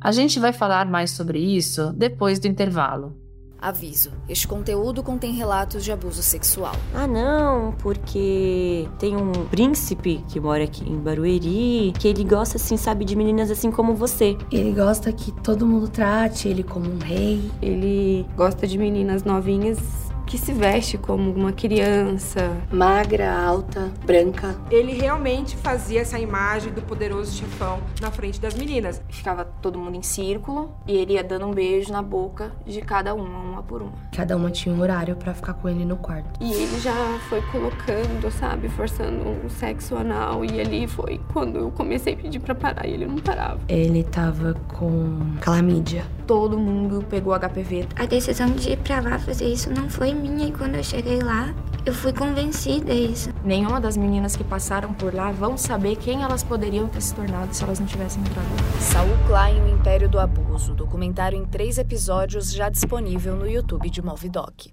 [0.00, 3.20] A gente vai falar mais sobre isso depois do intervalo.
[3.60, 6.74] Aviso: este conteúdo contém relatos de abuso sexual.
[6.94, 12.78] Ah, não, porque tem um príncipe que mora aqui em Barueri, que ele gosta, assim,
[12.78, 14.38] sabe, de meninas assim como você.
[14.50, 17.50] Ele gosta que todo mundo trate ele como um rei.
[17.60, 22.56] Ele gosta de meninas novinhas que se veste como uma criança.
[22.70, 24.54] Magra, alta, branca.
[24.70, 29.02] Ele realmente fazia essa imagem do poderoso chefão na frente das meninas.
[29.08, 33.12] Ficava todo mundo em círculo e ele ia dando um beijo na boca de cada
[33.12, 33.92] uma, uma por uma.
[34.14, 36.38] Cada uma tinha um horário para ficar com ele no quarto.
[36.40, 41.72] E ele já foi colocando, sabe, forçando um sexo anal e ali foi quando eu
[41.72, 43.58] comecei a pedir para parar e ele não parava.
[43.66, 46.04] Ele tava com clamídia.
[46.24, 47.88] Todo mundo pegou HPV.
[47.96, 51.20] A decisão de ir para lá fazer isso não foi minha e quando eu cheguei
[51.20, 51.54] lá,
[51.84, 53.30] eu fui convencida isso.
[53.42, 57.54] Nenhuma das meninas que passaram por lá vão saber quem elas poderiam ter se tornado
[57.54, 58.46] se elas não tivessem entrado.
[58.78, 64.02] Saul Klein, o Império do Abuso, documentário em três episódios já disponível no YouTube de
[64.02, 64.70] Movidoc.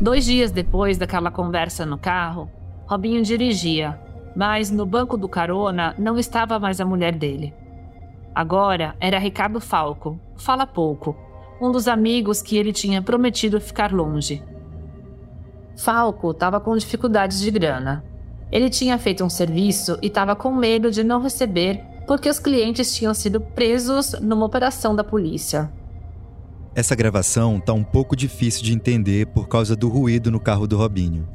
[0.00, 2.50] Dois dias depois daquela conversa no carro,
[2.86, 3.98] Robinho dirigia,
[4.36, 7.52] mas no banco do carona não estava mais a mulher dele.
[8.36, 11.16] Agora era Ricardo Falco, fala pouco,
[11.58, 14.42] um dos amigos que ele tinha prometido ficar longe.
[15.74, 18.04] Falco estava com dificuldades de grana.
[18.52, 22.94] Ele tinha feito um serviço e estava com medo de não receber porque os clientes
[22.94, 25.72] tinham sido presos numa operação da polícia.
[26.74, 30.76] Essa gravação tá um pouco difícil de entender por causa do ruído no carro do
[30.76, 31.26] Robinho.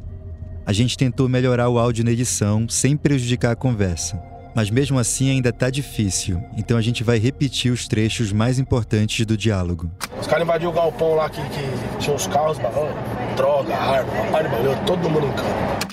[0.67, 4.21] A gente tentou melhorar o áudio na edição sem prejudicar a conversa,
[4.55, 9.25] mas mesmo assim ainda tá difícil, então a gente vai repetir os trechos mais importantes
[9.25, 9.91] do diálogo.
[10.19, 12.89] Os caras invadiram o galpão lá que, que tinha os carros, barão,
[13.35, 15.91] droga, arma, papai de balhão, todo mundo em campo.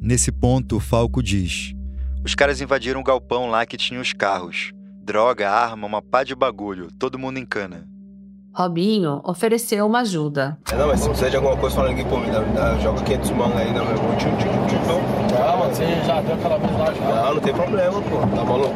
[0.00, 1.74] Nesse ponto, o Falco diz:
[2.24, 4.72] Os caras invadiram o galpão lá que tinha os carros.
[5.04, 7.86] Droga, arma, uma pá de bagulho, todo mundo em cana.
[8.54, 10.58] Robinho ofereceu uma ajuda.
[10.70, 12.78] É, não, mas se precisar de alguma coisa falando aqui, pô, me dá, me dá,
[12.78, 15.36] joga 500 mangos aí, não, meu irmão, tchum, tchum, tchum, tchum.
[15.36, 17.22] Ah, mano, você já deu aquela vez lá já.
[17.22, 18.74] Não, não tem problema, pô, tá maluco?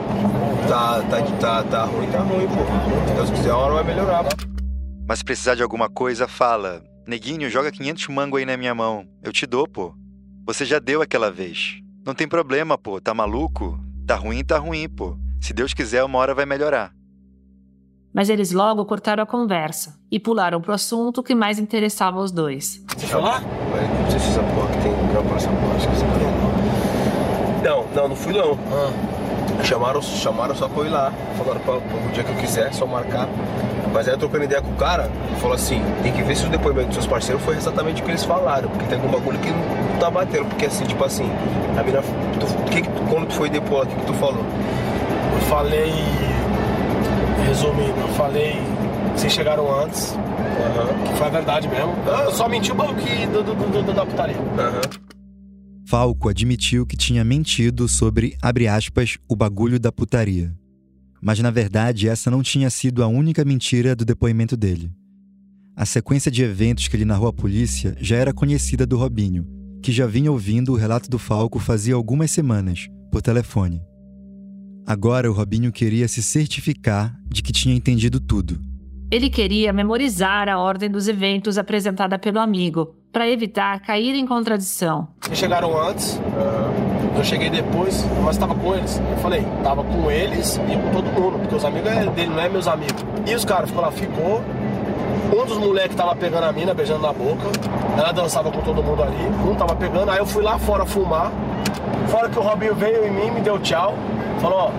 [0.69, 3.09] Tá, tá, tá, tá ruim, tá ruim, pô.
[3.09, 4.25] Se Deus quiser, uma hora vai melhorar.
[5.07, 9.07] Mas se precisar de alguma coisa, fala: Neguinho, joga 500 mango aí na minha mão.
[9.23, 9.95] Eu te dou, pô.
[10.47, 11.81] Você já deu aquela vez.
[12.05, 13.01] Não tem problema, pô.
[13.01, 13.79] Tá maluco?
[14.07, 15.17] Tá ruim, tá ruim, pô.
[15.41, 16.95] Se Deus quiser, uma hora vai melhorar.
[18.16, 22.83] Mas eles logo cortaram a conversa e pularam pro assunto que mais interessava os dois.
[22.96, 23.42] Você foi lá?
[23.70, 26.07] Mas não sei se essa porra que tem grampo nessa porra, acho que você
[27.62, 28.59] Não, não, não fui não.
[29.62, 31.12] Chamaram, chamaram só pra eu ir lá.
[31.37, 33.29] Falaram pra, pra o dia que eu quiser, só marcar.
[33.92, 36.46] Mas aí eu trocando ideia com o cara, ele falou assim, tem que ver se
[36.46, 39.38] o depoimento dos seus parceiros foi exatamente o que eles falaram, porque tem algum bagulho
[39.40, 41.31] que não tá batendo, porque assim, tipo assim,
[41.79, 42.00] a mina.
[42.00, 44.42] Tu, que quando tu foi depor, o que, que tu falou?
[45.35, 45.92] Eu falei.
[47.44, 48.53] Resumindo, eu falei
[49.14, 50.14] que vocês chegaram antes.
[51.09, 51.92] Que foi a verdade mesmo.
[52.25, 54.37] Eu só menti o que do, do, do- do- da putaria.
[55.87, 60.53] Falco admitiu que tinha mentido sobre, abre aspas, o bagulho da putaria.
[61.22, 64.90] Mas na verdade, essa não tinha sido a única mentira do depoimento dele.
[65.77, 69.46] A sequência de eventos que ele narrou à polícia já era conhecida do Robinho,
[69.83, 73.81] que já vinha ouvindo o relato do Falco fazia algumas semanas, por telefone.
[74.87, 78.57] Agora o Robinho queria se certificar de que tinha entendido tudo.
[79.11, 85.09] Ele queria memorizar a ordem dos eventos apresentada pelo amigo, para evitar cair em contradição.
[85.33, 86.20] Chegaram antes,
[87.16, 89.01] eu cheguei depois, mas tava com eles.
[89.11, 92.40] Eu falei, tava com eles e com todo mundo, porque os amigos é dele, não
[92.40, 93.05] é meus amigos.
[93.27, 94.40] E os caras ficou lá, ficou.
[95.37, 97.51] Um dos moleques tava pegando a mina, beijando na boca.
[97.99, 99.16] Ela dançava com todo mundo ali.
[99.44, 101.33] Um tava pegando, aí eu fui lá fora fumar.
[102.09, 103.96] Fora que o Robinho veio em mim, me deu tchau.
[104.40, 104.72] Falou, ó,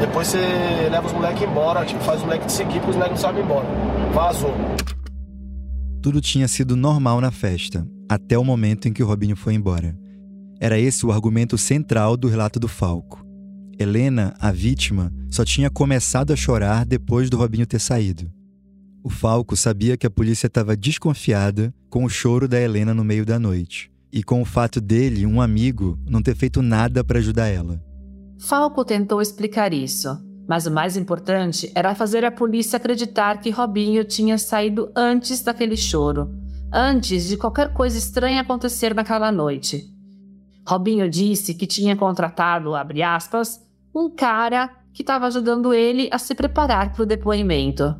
[0.00, 3.20] depois você leva os moleques embora, tipo, faz os moleques te seguir, porque os moleques
[3.20, 3.66] não sabem ir embora.
[4.12, 4.54] Vazou.
[6.02, 9.96] Tudo tinha sido normal na festa, até o momento em que o Robinho foi embora.
[10.60, 13.24] Era esse o argumento central do relato do Falco.
[13.78, 18.30] Helena, a vítima, só tinha começado a chorar depois do Robinho ter saído.
[19.02, 23.26] O Falco sabia que a polícia estava desconfiada com o choro da Helena no meio
[23.26, 27.48] da noite e com o fato dele, um amigo, não ter feito nada para ajudar
[27.48, 27.82] ela.
[28.38, 30.08] Falco tentou explicar isso,
[30.48, 35.76] mas o mais importante era fazer a polícia acreditar que Robinho tinha saído antes daquele
[35.76, 36.30] choro,
[36.72, 39.84] antes de qualquer coisa estranha acontecer naquela noite.
[40.66, 43.60] Robinho disse que tinha contratado, abre aspas,
[43.94, 47.94] um cara que estava ajudando ele a se preparar para o depoimento.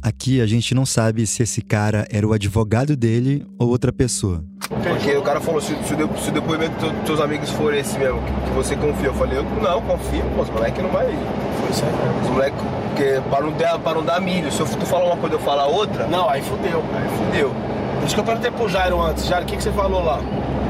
[0.00, 4.44] Aqui a gente não sabe se esse cara era o advogado dele ou outra pessoa.
[4.68, 7.72] Porque o cara falou, se, se, o, se o depoimento dos teus- teus amigos for
[7.74, 10.90] esse mesmo, que, que você confia, eu falei, eu não, confio, pô, os moleques não
[10.90, 11.06] vai.
[11.06, 11.94] Foi aí.
[12.22, 15.16] Os moleques, porque para não, dar, para não dar milho, se eu, tu falar uma
[15.16, 16.06] coisa eu falar outra.
[16.06, 16.82] Não, aí fudeu.
[16.94, 17.50] Aí fudeu.
[17.98, 20.20] Por isso que eu perguntei pro Jairo antes, Jairo, o que, que você falou lá?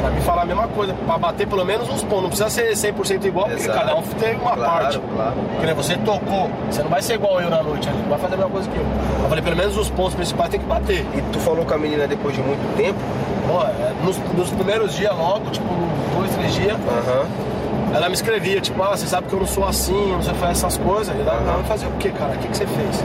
[0.01, 2.23] Pra me falar a mesma coisa, pra bater pelo menos uns pontos.
[2.23, 3.79] Não precisa ser 100% igual, porque Exato.
[3.79, 4.99] cada um tem uma Claro, parte.
[5.15, 5.33] claro.
[5.51, 8.19] Porque né, você tocou, você não vai ser igual eu na noite ali, não vai
[8.19, 8.85] fazer a mesma coisa que eu.
[9.23, 11.05] Eu falei, pelo menos os pontos principais tem que bater.
[11.15, 12.99] E tu falou com a menina depois de muito tempo?
[13.49, 15.67] Pô, é, nos, nos primeiros dias logo, tipo,
[16.17, 16.77] dois, três dias,
[17.95, 20.35] ela me escrevia, tipo, ah, você sabe que eu não sou assim, eu não sei
[20.35, 21.17] fazer essas coisas.
[21.17, 22.33] E ela, ela fazer o quê, cara?
[22.35, 23.05] O que, que você fez?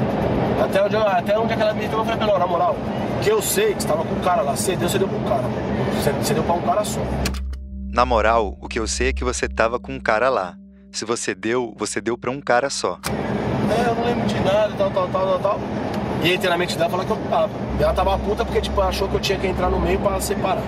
[0.63, 2.75] Até onde, até onde aquela menina eu falei pra ela, na moral,
[3.21, 5.19] que eu sei que você tava com o cara lá, você deu, você deu pro
[5.21, 5.43] cara.
[6.01, 7.01] Você, deu pra um cara só.
[7.91, 10.55] Na moral, o que eu sei é que você tava com um cara lá.
[10.91, 12.99] Se você deu, você deu pra um cara só.
[13.05, 15.59] É, eu não lembro de nada, tal, tal, tal, tal, tal.
[16.23, 17.51] E entrei na mente dela falando que eu tava.
[17.79, 20.19] E ela tava puta porque, tipo, achou que eu tinha que entrar no meio pra
[20.21, 20.63] separar.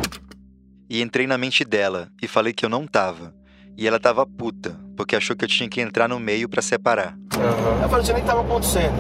[0.90, 3.34] E entrei na mente dela e falei que eu não tava.
[3.78, 7.18] E ela tava puta, porque achou que eu tinha que entrar no meio pra separar.
[7.82, 8.96] Eu falei, você nem tava acontecendo.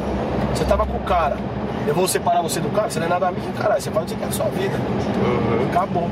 [0.54, 1.38] Você tava com o cara.
[1.88, 3.82] Eu vou separar você do cara, você não é nada a mim, caralho.
[3.82, 4.76] Você faz o que você quer da sua vida.
[4.76, 5.70] Uhum.
[5.70, 6.10] Acabou.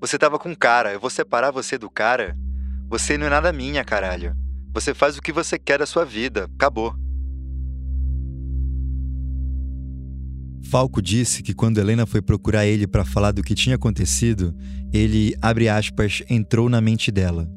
[0.00, 2.36] Você tava com um cara, eu vou separar você do cara?
[2.88, 4.36] Você não é nada minha, caralho.
[4.72, 6.48] Você faz o que você quer da sua vida.
[6.54, 6.94] Acabou.
[10.70, 14.54] Falco disse que quando Helena foi procurar ele para falar do que tinha acontecido,
[14.92, 17.50] ele, abre aspas, entrou na mente dela.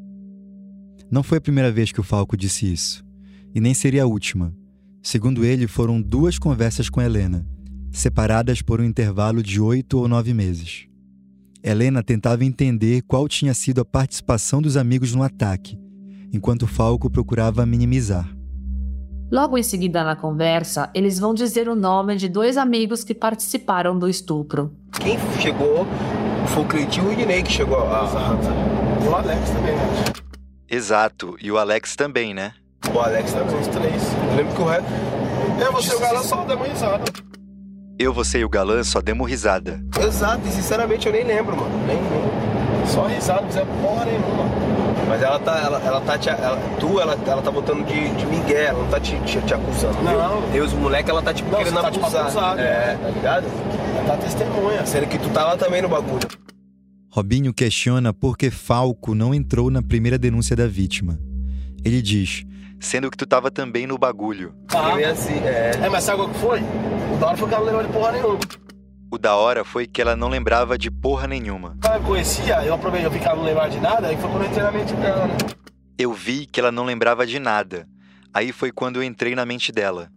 [1.12, 3.06] Não foi a primeira vez que o Falco disse isso,
[3.54, 4.56] e nem seria a última.
[5.02, 7.46] Segundo ele, foram duas conversas com Helena,
[7.92, 10.88] separadas por um intervalo de oito ou nove meses.
[11.64, 15.78] Helena tentava entender qual tinha sido a participação dos amigos no ataque,
[16.32, 18.30] enquanto Falco procurava minimizar.
[19.32, 23.98] Logo em seguida na conversa, eles vão dizer o nome de dois amigos que participaram
[23.98, 24.76] do estupro.
[25.00, 25.88] Quem chegou
[26.48, 27.80] foi o Cleitinho e o Idinei que chegou.
[27.80, 28.08] A...
[29.04, 30.14] E o Alex também, né?
[30.70, 32.54] Exato, e o Alex também, né?
[32.94, 33.60] O Alex também.
[33.60, 34.04] Os três.
[34.30, 34.86] Eu lembro que o resto.
[35.60, 37.04] Eu, você e o galã só demos risada.
[38.00, 39.80] Eu, você e o galã só demos risada.
[40.00, 41.72] Exato, e sinceramente eu nem lembro, mano.
[41.86, 42.88] Nem lembro.
[42.88, 44.46] Só risada, não fizer porra nenhuma.
[45.08, 48.26] Mas ela tá, ela, ela tá te, ela, tu, ela, ela tá botando de, de
[48.26, 50.02] migué, ela não tá te, te, te acusando.
[50.04, 50.42] Não.
[50.56, 52.22] Eu, os moleques, ela tá tipo Não, querendo você tá, tipo, acusar.
[52.24, 52.60] acusado.
[52.62, 53.46] é, tá ligado?
[53.98, 54.86] Ela tá testemunha.
[54.86, 56.28] Sendo que tu tava também no bagulho.
[57.10, 61.20] Robinho questiona por que Falco não entrou na primeira denúncia da vítima.
[61.84, 62.46] Ele diz:
[62.82, 64.54] sendo que tu tava também no bagulho.
[64.74, 65.00] Ah.
[65.00, 65.72] E assim, é.
[65.82, 66.60] É, mas sabe o que foi?
[66.60, 68.40] O da hora foi que ela não lembrou de porra nenhuma.
[69.12, 71.78] O da hora foi que ela não lembrava de porra nenhuma.
[71.82, 74.30] Quando eu conhecia, eu aproveitei, eu vi que ela não lembrava de nada, aí foi
[74.30, 75.38] quando eu entrei na mente dela, né?
[75.98, 77.88] Eu vi que ela não lembrava de nada.
[78.34, 80.10] Aí foi quando eu entrei na mente dela.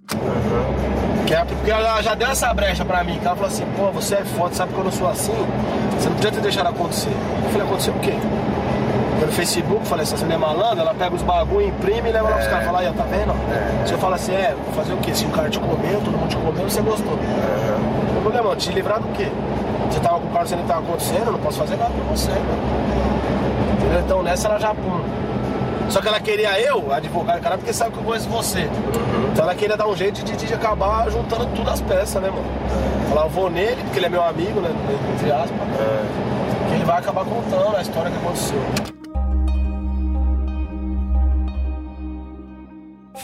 [1.27, 3.91] Que é porque ela já deu essa brecha pra mim, que ela falou assim, pô,
[3.91, 5.33] você é foda, sabe que eu não sou assim?
[5.99, 7.11] Você não podia ter deixado acontecer.
[7.45, 8.13] Eu falei, aconteceu o quê?
[9.21, 12.29] Pelo Facebook, falei, se você não é malandro, ela pega os bagulho, imprime e leva
[12.29, 12.67] lá pros caras.
[12.67, 13.33] Fala, aí, tá vendo?
[13.87, 15.15] Se eu falar assim, é, vou fazer o quê?
[15.15, 17.13] Se o cara te comeu, todo mundo te comeu, você gostou.
[17.15, 19.29] O problema, é, te livrar do quê?
[19.91, 22.05] Você tava com o cara, você nem tava acontecendo, eu não posso fazer nada pra
[22.17, 22.95] você, mano.
[23.79, 24.01] Entendeu?
[24.01, 25.01] Então nessa ela já pum.
[25.91, 28.69] Só que ela queria eu, advogado, cara, porque sabe que eu conheço você.
[29.33, 32.45] Então ela queria dar um jeito de, de acabar juntando tudo as peças, né, mano?
[33.11, 34.71] Falar, eu vou nele, porque ele é meu amigo, né?
[35.15, 35.51] Entre aspas.
[36.69, 38.59] Que ele vai acabar contando a história que aconteceu.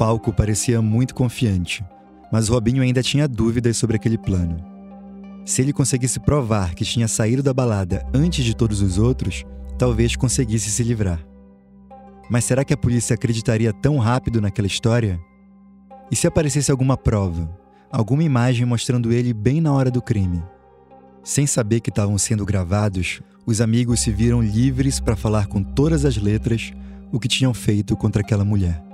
[0.01, 1.85] Falco parecia muito confiante,
[2.33, 4.57] mas Robinho ainda tinha dúvidas sobre aquele plano.
[5.45, 9.45] Se ele conseguisse provar que tinha saído da balada antes de todos os outros,
[9.79, 11.23] talvez conseguisse se livrar.
[12.31, 15.21] Mas será que a polícia acreditaria tão rápido naquela história?
[16.11, 17.55] E se aparecesse alguma prova,
[17.93, 20.43] alguma imagem mostrando ele bem na hora do crime?
[21.23, 26.07] Sem saber que estavam sendo gravados, os amigos se viram livres para falar com todas
[26.07, 26.73] as letras
[27.13, 28.89] o que tinham feito contra aquela mulher.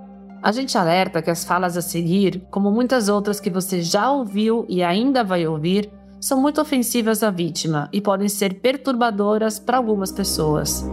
[0.46, 4.64] A gente alerta que as falas a seguir, como muitas outras que você já ouviu
[4.68, 10.12] e ainda vai ouvir, são muito ofensivas à vítima e podem ser perturbadoras para algumas
[10.12, 10.88] pessoas.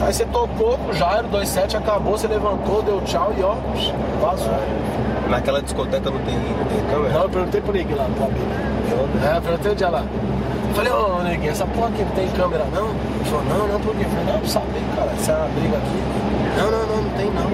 [0.00, 3.56] Aí você tocou pro Jairo, 27, acabou, você levantou, deu tchau e ó,
[4.18, 4.48] vazou.
[5.28, 7.12] Naquela discoteca não tem, não tem câmera?
[7.12, 8.46] Não, eu perguntei pro Neguinho lá, pro amigo.
[9.22, 10.02] É, eu perguntei o dia lá.
[10.66, 12.88] Eu falei, ô Neguinho, essa porra aqui não tem câmera não?
[12.88, 14.04] Ele falou, não, não, por quê?
[14.04, 16.19] Eu falei, não, pra saber, cara, essa é uma briga aqui.
[16.56, 17.50] Não, não, não, não tem não.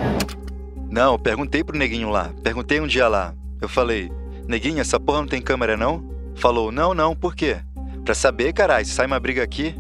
[0.91, 2.31] Não, eu perguntei pro neguinho lá.
[2.43, 3.35] Perguntei um dia lá.
[3.61, 4.11] Eu falei,
[4.47, 6.05] neguinho, essa porra não tem câmera não?
[6.35, 7.59] Falou, não, não, por quê?
[8.05, 9.75] Pra saber, caralho, se sai uma briga aqui?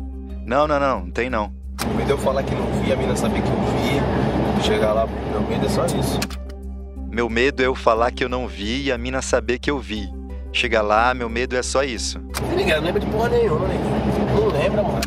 [0.44, 1.52] Não, não, não, não tem não.
[2.04, 4.62] De eu falar que não vi, a mina saber que eu vi.
[4.64, 6.18] Chegar lá, meu medo é só isso.
[7.10, 9.78] Meu medo é eu falar que eu não vi e a mina saber que eu
[9.78, 10.08] vi.
[10.52, 12.18] Chega lá, meu medo é só isso.
[12.18, 14.06] Não lembra de porra nenhuma, Neguinho.
[14.34, 15.00] Não lembra, mano.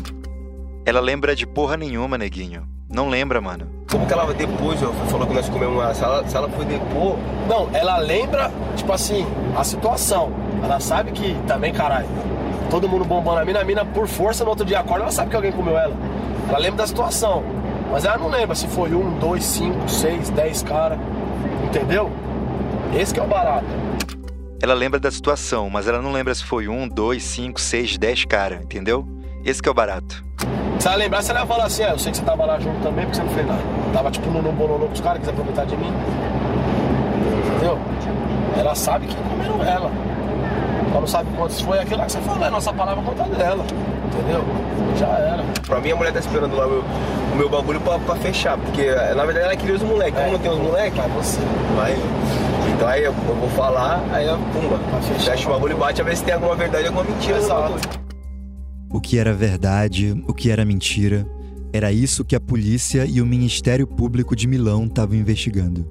[0.86, 2.66] Ela lembra de porra nenhuma, neguinho.
[2.88, 3.79] Não lembra, mano.
[3.90, 5.92] Como que ela depois, ó, falou que nós comemos uma.
[5.92, 7.16] Se ela, se ela foi depor.
[7.48, 9.26] Não, ela lembra, tipo assim,
[9.56, 10.30] a situação.
[10.62, 12.06] Ela sabe que também, caralho,
[12.70, 15.30] todo mundo bombando a mina, a mina por força no outro dia acorda, ela sabe
[15.30, 15.94] que alguém comeu ela.
[16.48, 17.42] Ela lembra da situação.
[17.90, 20.96] Mas ela não lembra se foi um, dois, cinco, seis, dez cara.
[21.64, 22.10] Entendeu?
[22.96, 23.66] Esse que é o barato.
[24.62, 28.26] Ela lembra da situação, mas ela não lembra se foi um, dois, cinco, seis, dez
[28.26, 29.08] cara, entendeu?
[29.42, 30.22] Esse que é o barato.
[30.78, 32.78] Se ela lembrar, ela ia falar assim, é, eu sei que você tava lá junto
[32.82, 33.79] também, porque você não fez nada.
[33.92, 35.92] Tava tipo no bololô com os caras, quis aproveitar de mim.
[37.46, 37.78] Entendeu?
[38.56, 39.90] Ela sabe que comeram ela.
[40.90, 43.64] Ela não sabe quantos foi aquilo lá que você falou, é nossa palavra contra dela.
[44.06, 44.44] Entendeu?
[44.96, 45.44] Já era.
[45.66, 46.84] Pra mim, a mulher tá esperando lá o meu,
[47.32, 50.18] o meu bagulho pra, pra fechar, porque na verdade ela queria os moleques.
[50.18, 50.98] Como não tem os moleques?
[50.98, 51.40] Vai você.
[51.76, 51.96] Vai.
[52.74, 54.78] Então aí eu, eu vou falar, aí ela, pumba,
[55.18, 58.00] fecha o bagulho e bate a ver se tem alguma verdade e alguma mentira Exato.
[58.92, 61.26] O que era verdade, o que era mentira,
[61.72, 65.88] era isso que a polícia e o Ministério Público de Milão estavam investigando.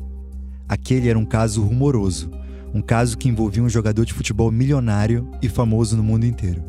[0.68, 2.30] Aquele era um caso rumoroso,
[2.74, 6.62] um caso que envolvia um jogador de futebol milionário e famoso no mundo inteiro.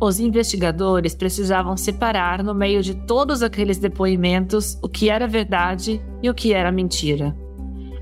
[0.00, 6.30] Os investigadores precisavam separar, no meio de todos aqueles depoimentos, o que era verdade e
[6.30, 7.36] o que era mentira.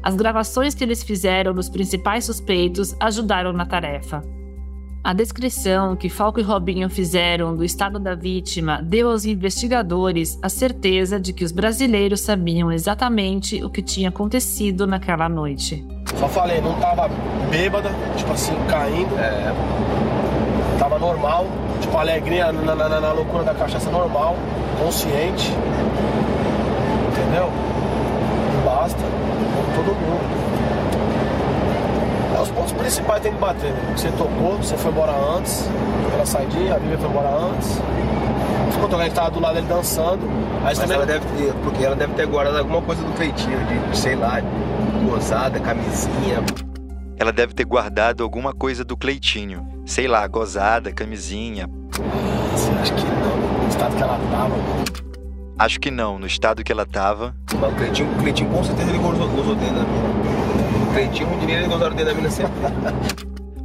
[0.02, 4.22] As gravações que eles fizeram dos principais suspeitos ajudaram na tarefa.
[5.06, 10.48] A descrição que Falco e Robinho fizeram do estado da vítima deu aos investigadores a
[10.48, 15.86] certeza de que os brasileiros sabiam exatamente o que tinha acontecido naquela noite.
[16.18, 17.08] Só falei, não tava
[17.48, 19.16] bêbada, tipo assim, caindo.
[19.16, 19.54] É.
[20.76, 21.46] Tava normal,
[21.80, 24.34] tipo, alegria na, na, na loucura da cachaça normal,
[24.82, 25.52] consciente.
[27.12, 27.48] Entendeu?
[28.58, 28.98] E basta.
[28.98, 30.65] Com todo mundo.
[32.36, 33.94] É, os pontos principais tem que bater, né?
[33.96, 35.66] Você tocou, você foi embora antes,
[36.12, 37.68] ela saidinha, a Bíblia foi embora antes.
[38.72, 40.20] Ficou tocando, a gente tava do lado dele dançando.
[40.58, 40.96] Aí Mas também...
[40.96, 44.42] ela deve ter, porque ela deve ter guardado alguma coisa do feitinho, de, sei lá,
[45.08, 46.44] gozada, camisinha.
[47.18, 49.66] Ela deve ter guardado alguma coisa do Cleitinho.
[49.86, 51.66] Sei lá, gozada, camisinha.
[52.82, 54.54] Acho que não, no estado que ela tava.
[55.58, 57.34] Acho que não, no estado que ela tava.
[57.58, 60.25] Mas o Cleitinho, o Cleitinho com certeza ele gozou, gozou dentro da mina.
[60.96, 62.52] Cleitinho, o dinheiro ele gozou dentro da mina sempre.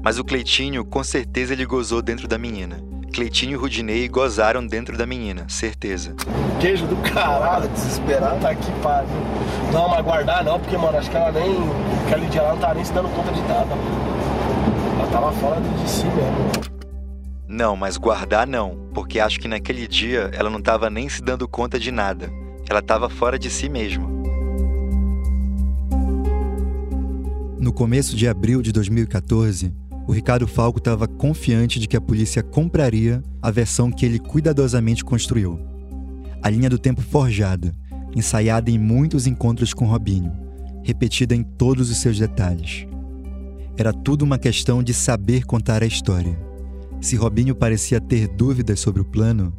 [0.04, 2.84] Mas o Cleitinho, com certeza ele gozou dentro da menina.
[3.14, 6.14] Cleitinho e Rudinei gozaram dentro da menina, certeza.
[6.60, 8.38] Queijo do caralho, desesperado.
[8.42, 9.08] Tá aqui, pariu.
[9.72, 11.56] Não, mas guardar não, porque, mano, acho que ela nem.
[12.06, 15.00] Aquele dia ela não tá nem se dando conta de nada, mano.
[15.00, 16.72] Ela tava fora de si mesmo.
[17.48, 21.48] Não, mas guardar não, porque acho que naquele dia ela não tava nem se dando
[21.48, 22.30] conta de nada.
[22.70, 24.21] Ela tava fora de si mesma.
[27.62, 29.72] No começo de abril de 2014,
[30.08, 35.06] o Ricardo Falco estava confiante de que a polícia compraria a versão que ele cuidadosamente
[35.06, 35.60] construiu.
[36.42, 37.72] A linha do tempo forjada,
[38.16, 40.32] ensaiada em muitos encontros com Robinho,
[40.84, 42.88] repetida em todos os seus detalhes.
[43.78, 46.36] Era tudo uma questão de saber contar a história.
[47.00, 49.54] Se Robinho parecia ter dúvidas sobre o plano,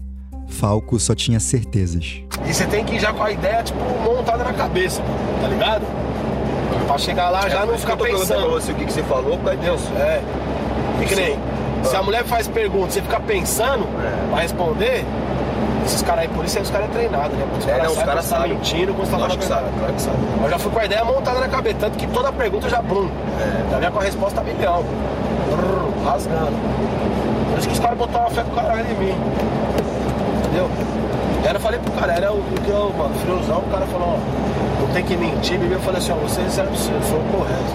[0.48, 2.20] Falco só tinha certezas.
[2.44, 5.00] E você tem que ir já com a ideia, tipo, montada na cabeça,
[5.40, 6.11] tá ligado?
[6.86, 8.40] Pra chegar lá já É, não ficar pensando.
[8.42, 9.92] pra você o que, que você falou, por causa disso.
[9.96, 10.20] É.
[11.00, 11.38] E que nem,
[11.82, 14.30] se a mulher faz pergunta, você fica pensando É.
[14.32, 15.04] pra responder,
[15.86, 17.44] esses caras aí, por isso aí os caras é treinado, né?
[17.58, 18.54] Os É, sabem caras tá sabem.
[18.54, 20.16] mentindo, quando você tá falando que a sabe, claro que sabe.
[20.44, 23.08] Eu já fui com a ideia montada na cabeça, tanto que toda pergunta já brum.
[23.40, 23.70] É.
[23.70, 24.84] Já vinha com a resposta a milhão.
[25.50, 26.52] Brrr, rasgando.
[27.50, 29.14] Por isso que os caras botaram uma fé com caralho em mim.
[30.44, 30.68] Entendeu?
[31.44, 34.08] E aí eu falei pro cara, era o que eu, mano, friozão, o cara falou,
[34.16, 34.18] ó,
[34.92, 37.72] tem que mentir, eu falei assim, ó, você pro seu, eu sou correto.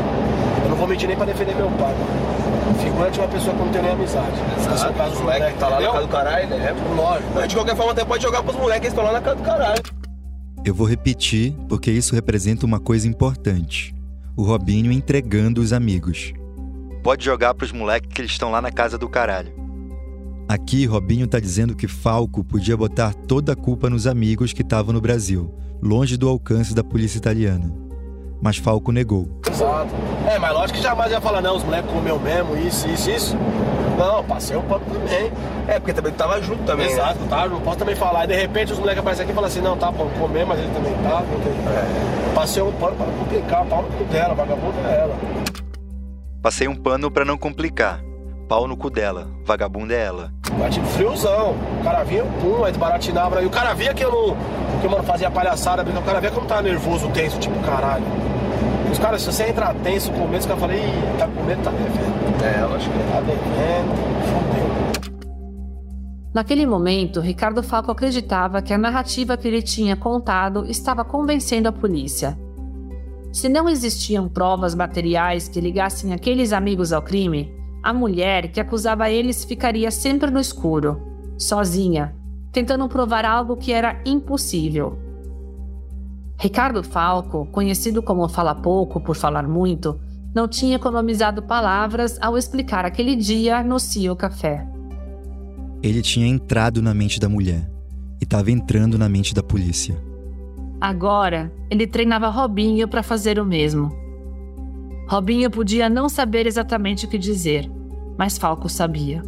[0.63, 2.77] Eu não vou mentir nem pra defender meu pai, mano.
[2.79, 4.33] Figurante é uma pessoa que não tem nem amizade.
[4.57, 6.49] Esse é o Sabe, caso os do moleques que tá lá na casa do caralho,
[6.49, 6.75] né?
[6.95, 7.31] Lógico.
[7.33, 9.43] Mas de qualquer forma até pode jogar pros moleques que estão lá na casa do
[9.43, 9.83] caralho.
[10.63, 13.95] Eu vou repetir porque isso representa uma coisa importante:
[14.35, 16.33] o Robinho entregando os amigos.
[17.01, 19.51] Pode jogar pros moleques que eles estão lá na casa do caralho.
[20.47, 24.93] Aqui, Robinho tá dizendo que Falco podia botar toda a culpa nos amigos que estavam
[24.93, 27.71] no Brasil, longe do alcance da polícia italiana.
[28.41, 29.27] Mas Falco negou.
[29.49, 29.89] Exato.
[30.27, 33.37] É, mas lógico que jamais ia falar, não, os moleques comeu mesmo, isso, isso, isso.
[33.97, 35.31] Não, passei o pano também.
[35.67, 37.27] É, porque também tu tava junto também, Exato, né?
[37.29, 37.47] tá?
[37.47, 38.25] Não posso também falar.
[38.25, 40.59] E de repente os moleques aparecem aqui e falam assim, não, tá bom, comer, mas
[40.59, 41.21] ele também tá.
[41.21, 42.33] não tem- É.
[42.35, 45.15] Passei um pano para não complicar, pau no cu dela, vagabunda é ela.
[46.43, 47.99] Passei um pano pra não complicar.
[48.47, 49.27] Pau no cu dela.
[49.45, 50.31] Vagabunda é ela.
[50.57, 51.55] Mas tipo, friozão.
[51.81, 53.41] O cara vinha, pum, aí desbaratinava.
[53.41, 54.37] E o cara via que eu não.
[54.79, 57.37] Que eu, mano, fazia palhaçada, porque o cara via que eu não tava nervoso, tenso,
[57.39, 58.05] tipo, caralho.
[58.91, 61.61] Os caras, se você entrar tenso com medo, os caras falam, ih, tá com medo,
[61.61, 62.43] tá devendo.
[62.43, 64.67] É, eu acho que Tá devendo, fudeu.
[66.33, 71.71] Naquele momento, Ricardo Falco acreditava que a narrativa que ele tinha contado estava convencendo a
[71.71, 72.37] polícia.
[73.33, 77.51] Se não existiam provas materiais que ligassem aqueles amigos ao crime,
[77.87, 81.01] a mulher que acusava eles ficaria sempre no escuro,
[81.37, 82.13] sozinha,
[82.51, 84.99] tentando provar algo que era impossível.
[86.37, 89.97] Ricardo Falco, conhecido como Fala Pouco por falar muito,
[90.35, 94.67] não tinha economizado palavras ao explicar aquele dia no Cio Café.
[95.81, 97.71] Ele tinha entrado na mente da mulher
[98.19, 99.97] e estava entrando na mente da polícia.
[100.81, 103.95] Agora, ele treinava Robinho para fazer o mesmo.
[105.07, 107.71] Robinho podia não saber exatamente o que dizer,
[108.17, 109.23] mas Falco sabia.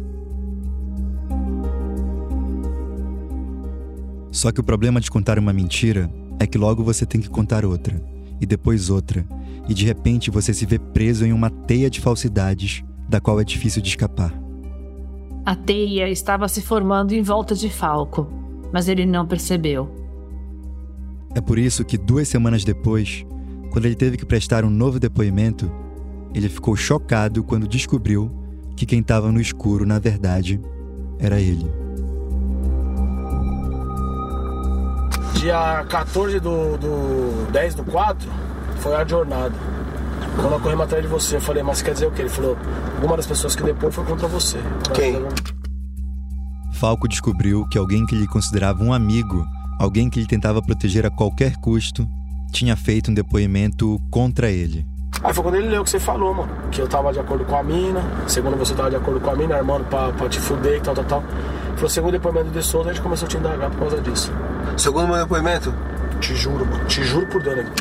[4.30, 7.64] Só que o problema de contar uma mentira é que logo você tem que contar
[7.64, 8.00] outra,
[8.40, 9.26] e depois outra,
[9.68, 13.44] e de repente você se vê preso em uma teia de falsidades da qual é
[13.44, 14.32] difícil de escapar.
[15.44, 18.26] A teia estava se formando em volta de Falco,
[18.72, 19.90] mas ele não percebeu.
[21.34, 23.24] É por isso que duas semanas depois,
[23.70, 25.70] quando ele teve que prestar um novo depoimento,
[26.34, 28.30] ele ficou chocado quando descobriu
[28.76, 30.60] que quem estava no escuro, na verdade,
[31.18, 31.70] era ele.
[35.34, 38.28] Dia 14 do, do 10 do 4
[38.80, 39.54] foi a jornada.
[40.36, 42.22] Quando eu corri atrás de você, eu falei, mas quer dizer o quê?
[42.22, 42.56] Ele falou,
[42.96, 44.58] alguma das pessoas que depois foi contra você.
[44.94, 45.16] Quem?
[46.72, 49.44] Falco descobriu que alguém que lhe considerava um amigo,
[49.78, 52.08] alguém que ele tentava proteger a qualquer custo,
[52.52, 54.86] tinha feito um depoimento contra ele.
[55.22, 56.50] Aí foi quando ele leu o que você falou, mano.
[56.70, 59.36] Que eu tava de acordo com a mina, segundo você tava de acordo com a
[59.36, 61.24] mina, armando pra, pra te fuder e tal, tal, tal.
[61.74, 64.32] Falou, segundo o depoimento de Souza, a gente começou a te indagar por causa disso.
[64.76, 65.74] Segundo meu depoimento?
[66.20, 66.84] Te juro, mano.
[66.86, 67.72] Te juro por Deus, né?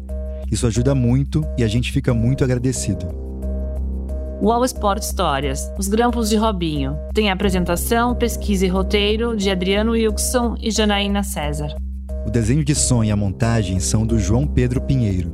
[0.50, 3.06] Isso ajuda muito e a gente fica muito agradecido.
[4.40, 6.96] UOL Sport Histórias, Os Grampos de Robinho.
[7.12, 11.74] Tem apresentação, pesquisa e roteiro de Adriano Wilson e Janaína César.
[12.24, 15.32] O desenho de som e a montagem são do João Pedro Pinheiro.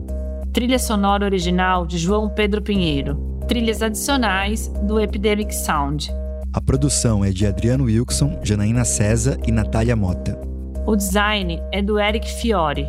[0.53, 3.16] Trilha sonora original de João Pedro Pinheiro.
[3.47, 6.11] Trilhas adicionais do Epidemic Sound.
[6.55, 10.40] A produção é de Adriano Wilson, Janaína César e Natália Mota.
[10.86, 12.86] O design é do Eric Fiore.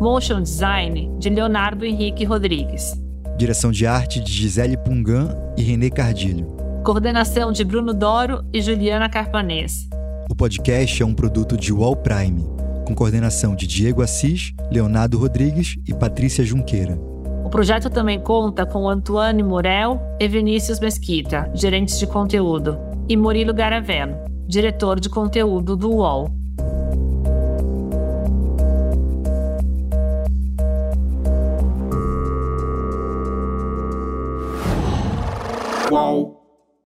[0.00, 2.98] Motion design de Leonardo Henrique Rodrigues.
[3.36, 6.46] Direção de arte de Gisele Pungan e Renê Cardilho.
[6.82, 9.86] Coordenação de Bruno Doro e Juliana Carpanês.
[10.30, 12.42] O podcast é um produto de Wall Prime,
[12.86, 16.98] com coordenação de Diego Assis, Leonardo Rodrigues e Patrícia Junqueira.
[17.44, 23.52] O projeto também conta com Antoine Morel e Vinícius Mesquita, gerentes de conteúdo, e Murilo
[23.52, 26.30] Garavello, diretor de conteúdo do UOL.
[35.88, 36.33] Qual?